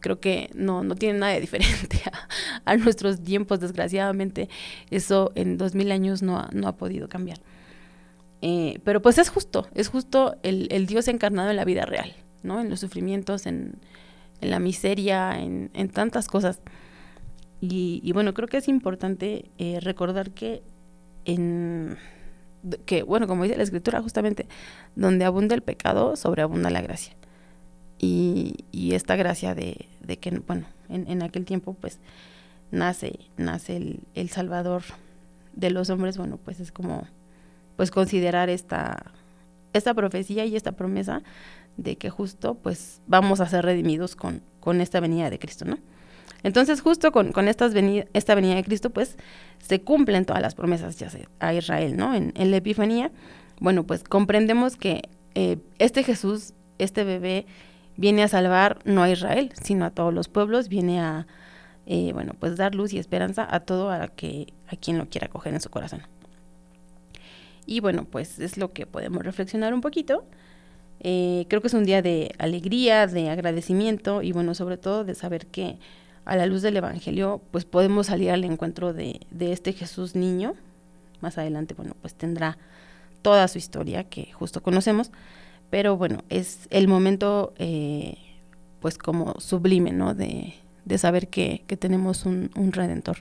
[0.00, 2.00] Creo que no, no tiene nada de diferente
[2.64, 4.48] a, nuestros tiempos, desgraciadamente.
[4.90, 7.38] Eso en dos mil años no ha, podido cambiar.
[8.40, 12.14] Eh, pero pues es justo, es justo el Dios encarnado en la vida real.
[12.42, 12.60] ¿No?
[12.60, 13.74] En los sufrimientos, en,
[14.40, 16.60] la miseria, en, en tantas cosas.
[17.60, 20.62] Y, y, bueno, creo que es importante eh, recordar que
[21.24, 21.96] en
[22.86, 24.46] que, bueno, como dice la escritura, justamente,
[24.94, 27.14] donde abunda el pecado, sobreabunda la gracia.
[27.98, 31.98] Y, y esta gracia de, de que, bueno, en, en, aquel tiempo, pues,
[32.70, 34.82] nace, nace el, el Salvador
[35.54, 37.06] de los hombres, bueno, pues es como,
[37.76, 39.12] pues, considerar esta,
[39.72, 41.22] esta profecía y esta promesa
[41.76, 45.78] de que justo pues vamos a ser redimidos con, con esta venida de Cristo, ¿no?
[46.42, 47.72] Entonces justo con, con estas
[48.12, 49.16] esta venida de Cristo pues
[49.58, 51.08] se cumplen todas las promesas ya
[51.38, 52.14] a Israel, ¿no?
[52.14, 53.10] En, en la Epifanía,
[53.60, 55.02] bueno pues comprendemos que
[55.34, 57.46] eh, este Jesús, este bebé,
[57.96, 61.26] viene a salvar no a Israel, sino a todos los pueblos, viene a,
[61.86, 65.28] eh, bueno, pues dar luz y esperanza a todo a, que, a quien lo quiera
[65.28, 66.02] coger en su corazón.
[67.66, 70.24] Y bueno, pues es lo que podemos reflexionar un poquito.
[71.00, 75.14] Eh, creo que es un día de alegría, de agradecimiento y bueno, sobre todo de
[75.14, 75.78] saber que
[76.24, 80.54] a la luz del Evangelio pues podemos salir al encuentro de, de este Jesús niño.
[81.20, 82.58] Más adelante, bueno, pues tendrá
[83.22, 85.10] toda su historia que justo conocemos,
[85.70, 88.18] Pero bueno, es el momento eh,
[88.80, 90.14] pues como sublime, ¿no?
[90.14, 93.18] De, de saber que, que tenemos un, un, redentor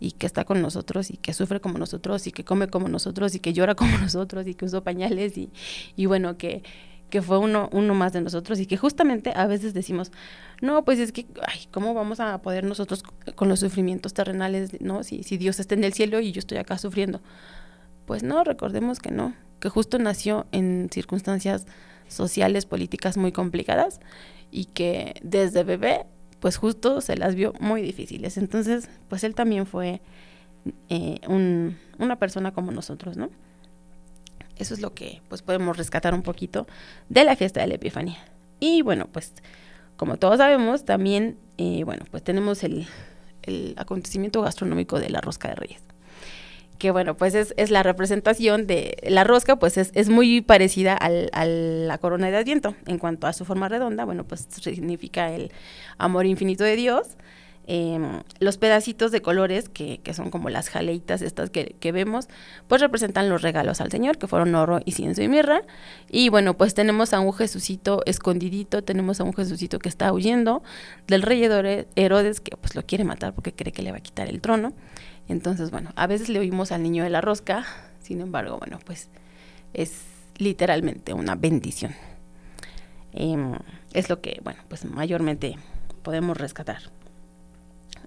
[0.00, 3.34] y que está con nosotros y que sufre como nosotros y que come como nosotros
[3.34, 5.50] y que llora como nosotros y que usó pañales y,
[5.96, 6.62] y bueno, que,
[7.10, 10.12] que fue uno, uno más de nosotros y que justamente a veces decimos,
[10.60, 13.02] no, pues es que, ay, ¿cómo vamos a poder nosotros
[13.34, 15.02] con los sufrimientos terrenales, no?
[15.02, 17.20] Si, si Dios está en el cielo y yo estoy acá sufriendo.
[18.06, 21.66] Pues no, recordemos que no, que justo nació en circunstancias
[22.08, 24.00] sociales, políticas muy complicadas
[24.50, 26.06] y que desde bebé,
[26.46, 28.36] pues justo se las vio muy difíciles.
[28.36, 30.00] Entonces, pues él también fue
[30.88, 33.30] eh, un, una persona como nosotros, ¿no?
[34.54, 36.68] Eso es lo que pues podemos rescatar un poquito
[37.08, 38.18] de la fiesta de la Epifanía.
[38.60, 39.32] Y bueno, pues
[39.96, 42.86] como todos sabemos, también, eh, bueno, pues tenemos el,
[43.42, 45.82] el, acontecimiento gastronómico de la rosca de reyes.
[46.78, 50.94] Que bueno, pues es, es la representación de la rosca, pues es, es muy parecida
[50.94, 52.74] al, a la corona de Adviento.
[52.86, 55.52] En cuanto a su forma redonda, bueno, pues significa el
[55.98, 57.16] amor infinito de Dios.
[57.68, 57.98] Eh,
[58.38, 62.28] los pedacitos de colores, que, que, son como las jaleitas estas que, que, vemos,
[62.68, 65.62] pues representan los regalos al Señor, que fueron oro, incienso y mirra.
[66.08, 70.62] Y bueno, pues tenemos a un Jesucito escondidito, tenemos a un Jesucito que está huyendo
[71.08, 71.42] del rey
[71.96, 74.72] Herodes, que pues lo quiere matar porque cree que le va a quitar el trono.
[75.28, 77.64] Entonces, bueno, a veces le oímos al niño de la rosca,
[78.00, 79.08] sin embargo, bueno, pues
[79.74, 80.04] es
[80.38, 81.94] literalmente una bendición.
[83.12, 83.36] Eh,
[83.92, 85.56] es lo que, bueno, pues mayormente
[86.02, 86.78] podemos rescatar.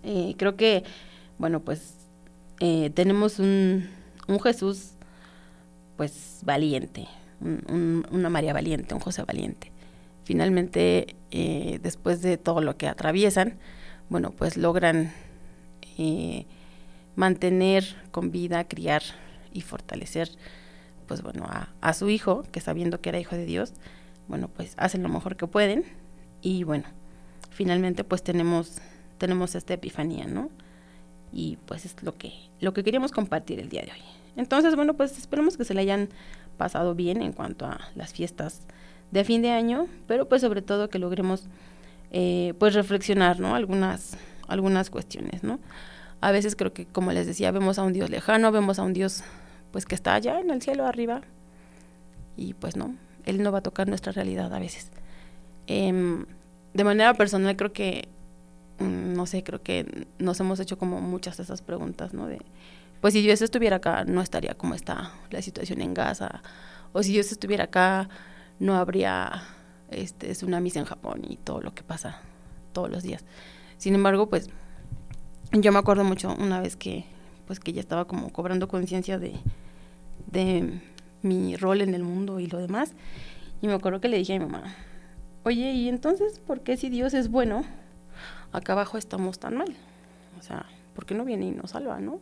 [0.04, 0.84] Eh, creo que,
[1.38, 1.96] bueno, pues
[2.60, 3.90] eh, tenemos un,
[4.28, 4.92] un, Jesús,
[5.98, 7.08] pues valiente,
[7.42, 9.72] un, un, una María valiente, un José valiente.
[10.24, 13.58] Finalmente, eh, después de todo lo que atraviesan,
[14.10, 15.12] bueno, pues logran
[17.20, 19.04] mantener con vida, criar
[19.52, 20.30] y fortalecer,
[21.06, 21.46] pues bueno,
[21.82, 23.74] a, su hijo, que sabiendo que era hijo de Dios,
[24.30, 25.84] bueno, pues hacen lo mejor que pueden
[26.42, 26.86] y bueno,
[27.50, 28.78] finalmente pues tenemos
[29.18, 30.50] tenemos esta epifanía, ¿no?
[31.34, 34.02] Y pues es lo que, lo que queríamos compartir el día de hoy.
[34.38, 36.08] Entonces, bueno, pues esperemos que se le hayan
[36.56, 38.62] pasado bien en cuanto a las fiestas
[39.12, 41.50] de fin de año, pero pues sobre todo que logremos
[42.12, 43.56] eh, pues reflexionar, ¿no?
[43.56, 44.16] Algunas,
[44.48, 45.60] algunas cuestiones, ¿no?
[46.22, 48.94] A veces creo que, como les decía, vemos a un Dios lejano, vemos a un
[48.94, 49.24] Dios
[49.72, 51.22] pues que está allá en el cielo arriba
[52.36, 52.96] y pues no,
[53.26, 54.92] Él no va a tocar nuestra realidad a veces.
[55.68, 56.26] Eh,
[56.74, 58.10] de manera personal creo que
[58.80, 62.28] Mm, no sé, creo que nos hemos hecho como muchas de esas preguntas, ¿no?
[62.28, 62.40] De,
[63.02, 66.42] pues si Dios estuviera acá, no estaría como está la situación en Gaza,
[66.94, 68.10] o si Dios estuviera acá,
[68.60, 69.44] no habría
[69.90, 72.22] este, tsunamis en Japón y todo lo que pasa
[72.74, 73.26] todos los días.
[73.78, 74.50] Sin embargo, pues
[75.52, 77.06] yo me acuerdo mucho una vez que
[77.47, 79.34] pues que ya estaba como cobrando conciencia de,
[80.32, 80.82] de
[81.24, 82.93] mi rol en el mundo y lo demás,
[83.62, 84.76] y me acuerdo que le dije a mi mamá,
[85.43, 87.66] oye, ¿y entonces por qué si Dios es bueno?
[88.52, 89.76] acá abajo estamos tan mal.
[90.39, 92.20] O sea, ¿por qué no viene y nos salva, no?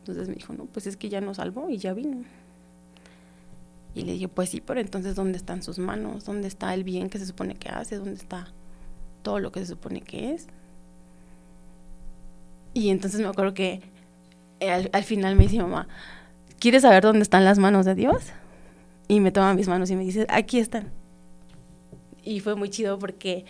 [0.00, 2.24] Entonces me dijo, no, pues es que ya nos salvó y ya vino.
[3.94, 6.24] Y le dije, pues sí, pero entonces ¿dónde están sus manos?
[6.24, 7.96] ¿Dónde está el bien que se supone que hace?
[7.96, 8.48] ¿Dónde está
[9.22, 10.48] todo lo que se supone que es?
[12.74, 13.80] Y entonces me acuerdo que
[14.60, 15.88] eh, al, al final me dice mamá,
[16.58, 18.32] ¿quieres saber dónde están las manos de Dios?
[19.08, 20.90] Y me toma mis manos y me dice, aquí están.
[22.22, 23.44] Y fue muy chido porque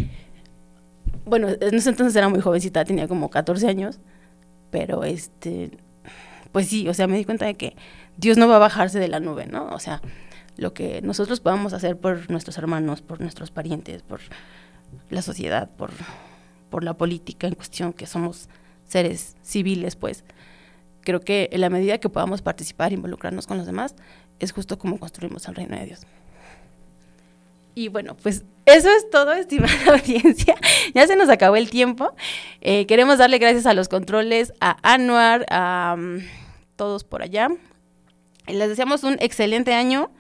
[1.25, 3.99] bueno, en ese entonces era muy jovencita, tenía como 14 años,
[4.71, 5.71] pero este,
[6.53, 7.77] pues sí, o sea, me di cuenta de que
[8.17, 9.69] Dios no va a bajarse de la nube, ¿no?
[9.69, 10.03] O sea,
[10.57, 14.21] lo que nosotros podamos hacer por nuestros hermanos, por nuestros parientes, por
[15.11, 15.91] la sociedad, por,
[16.71, 18.49] por la política en cuestión, que somos
[18.95, 20.23] seres civiles, pues
[21.01, 23.97] creo que en la medida que podamos participar, involucrarnos con los demás,
[24.39, 26.03] es justo como construimos el reino de Dios.
[27.75, 30.55] Y bueno, pues eso es todo, estimada audiencia.
[30.95, 32.15] Ya se nos acabó el tiempo.
[32.61, 36.21] Eh, queremos darle gracias a los controles, a Anuar, a um,
[36.77, 37.49] todos por allá.
[38.47, 40.13] Les deseamos un excelente año.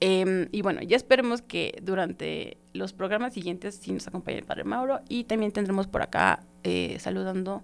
[0.00, 4.64] Eh, y bueno, ya esperemos que durante los programas siguientes sí nos acompañe el Padre
[4.64, 4.98] Mauro.
[5.08, 7.62] Y también tendremos por acá eh, saludando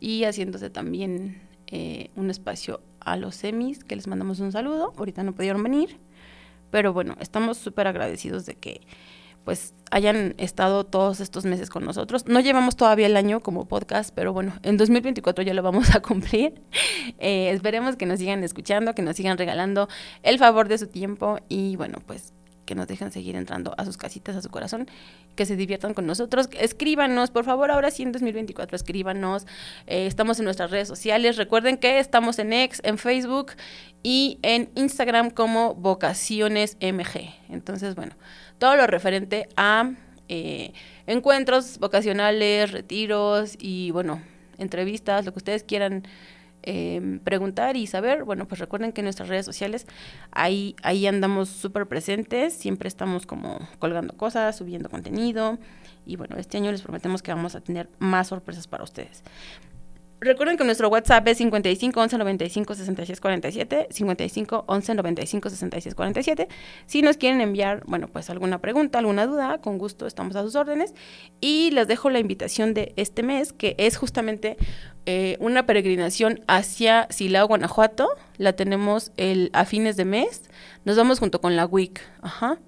[0.00, 4.92] y haciéndose también eh, un espacio a los semis, que les mandamos un saludo.
[4.96, 5.98] Ahorita no pudieron venir.
[6.70, 8.80] Pero bueno, estamos súper agradecidos de que
[9.44, 12.26] pues hayan estado todos estos meses con nosotros.
[12.26, 16.00] No llevamos todavía el año como podcast, pero bueno, en 2024 ya lo vamos a
[16.02, 16.60] cumplir.
[17.18, 19.88] Eh, esperemos que nos sigan escuchando, que nos sigan regalando
[20.24, 22.34] el favor de su tiempo y bueno, pues
[22.66, 24.86] que nos dejen seguir entrando a sus casitas, a su corazón,
[25.34, 26.50] que se diviertan con nosotros.
[26.58, 29.46] Escríbanos, por favor, ahora sí en 2024, escríbanos.
[29.86, 31.36] Eh, estamos en nuestras redes sociales.
[31.36, 33.52] Recuerden que estamos en X, en Facebook
[34.02, 37.32] y en Instagram como Vocaciones MG.
[37.48, 38.14] Entonces, bueno,
[38.58, 39.92] todo lo referente a
[40.28, 40.72] eh,
[41.06, 44.20] encuentros vocacionales, retiros y, bueno,
[44.58, 46.04] entrevistas, lo que ustedes quieran
[46.66, 49.86] eh, preguntar y saber, bueno, pues recuerden que en nuestras redes sociales
[50.32, 55.58] ahí, ahí andamos súper presentes, siempre estamos como colgando cosas, subiendo contenido
[56.04, 59.22] y bueno, este año les prometemos que vamos a tener más sorpresas para ustedes.
[60.18, 66.48] Recuerden que nuestro WhatsApp es 55 11 95 66 47, 55 11 95 66 47.
[66.86, 70.54] Si nos quieren enviar, bueno, pues alguna pregunta, alguna duda, con gusto estamos a sus
[70.56, 70.94] órdenes.
[71.42, 74.56] Y les dejo la invitación de este mes, que es justamente
[75.04, 78.08] eh, una peregrinación hacia Silao, Guanajuato.
[78.38, 80.44] La tenemos el, a fines de mes.
[80.86, 82.00] Nos vamos junto con la WIC.
[82.22, 82.58] Ajá.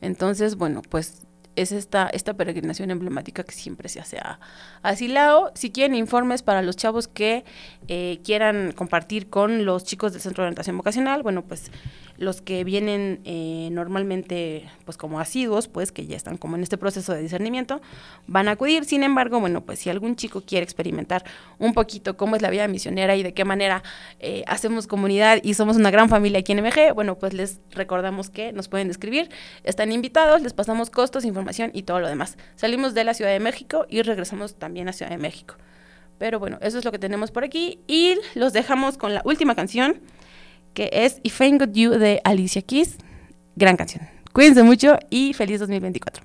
[0.00, 1.27] Entonces, bueno, pues
[1.60, 4.38] es esta, esta peregrinación emblemática que siempre se hace a,
[4.82, 5.50] a Silao.
[5.54, 7.44] Si quieren informes para los chavos que
[7.88, 11.70] eh, quieran compartir con los chicos del Centro de Orientación Vocacional, bueno, pues
[12.18, 16.76] los que vienen eh, normalmente pues como asiduos, pues que ya están como en este
[16.76, 17.80] proceso de discernimiento,
[18.26, 18.84] van a acudir.
[18.84, 21.24] Sin embargo, bueno, pues si algún chico quiere experimentar
[21.58, 23.82] un poquito cómo es la vida misionera y de qué manera
[24.18, 28.30] eh, hacemos comunidad y somos una gran familia aquí en MG, bueno, pues les recordamos
[28.30, 29.30] que nos pueden escribir,
[29.62, 32.36] están invitados, les pasamos costos, información y todo lo demás.
[32.56, 35.54] Salimos de la Ciudad de México y regresamos también a Ciudad de México.
[36.18, 39.54] Pero bueno, eso es lo que tenemos por aquí y los dejamos con la última
[39.54, 40.00] canción
[40.74, 42.96] que es If I Got You de Alicia Keys.
[43.56, 44.06] Gran canción.
[44.32, 46.24] Cuídense mucho y feliz 2024.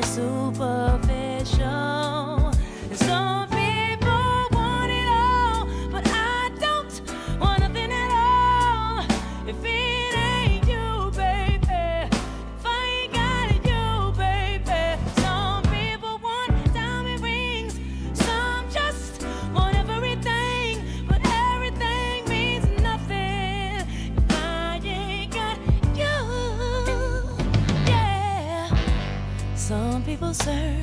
[0.00, 1.05] the superficial.
[30.46, 30.75] closer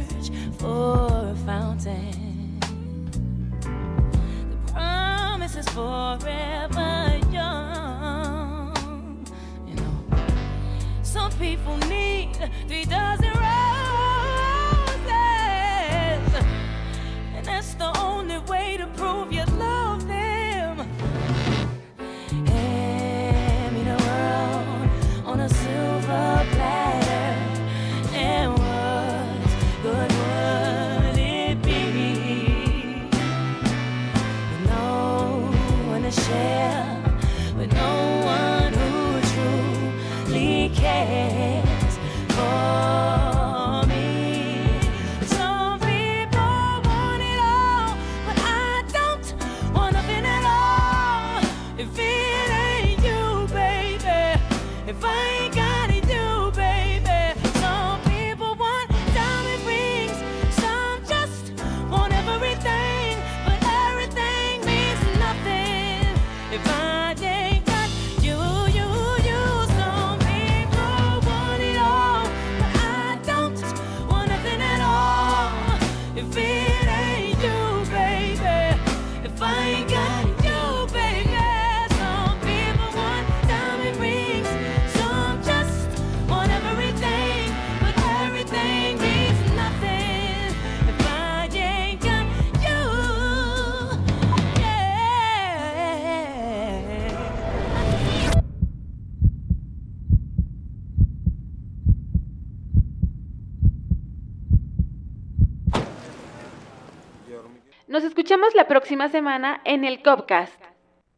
[108.33, 110.72] escuchamos la próxima semana en el Copcast.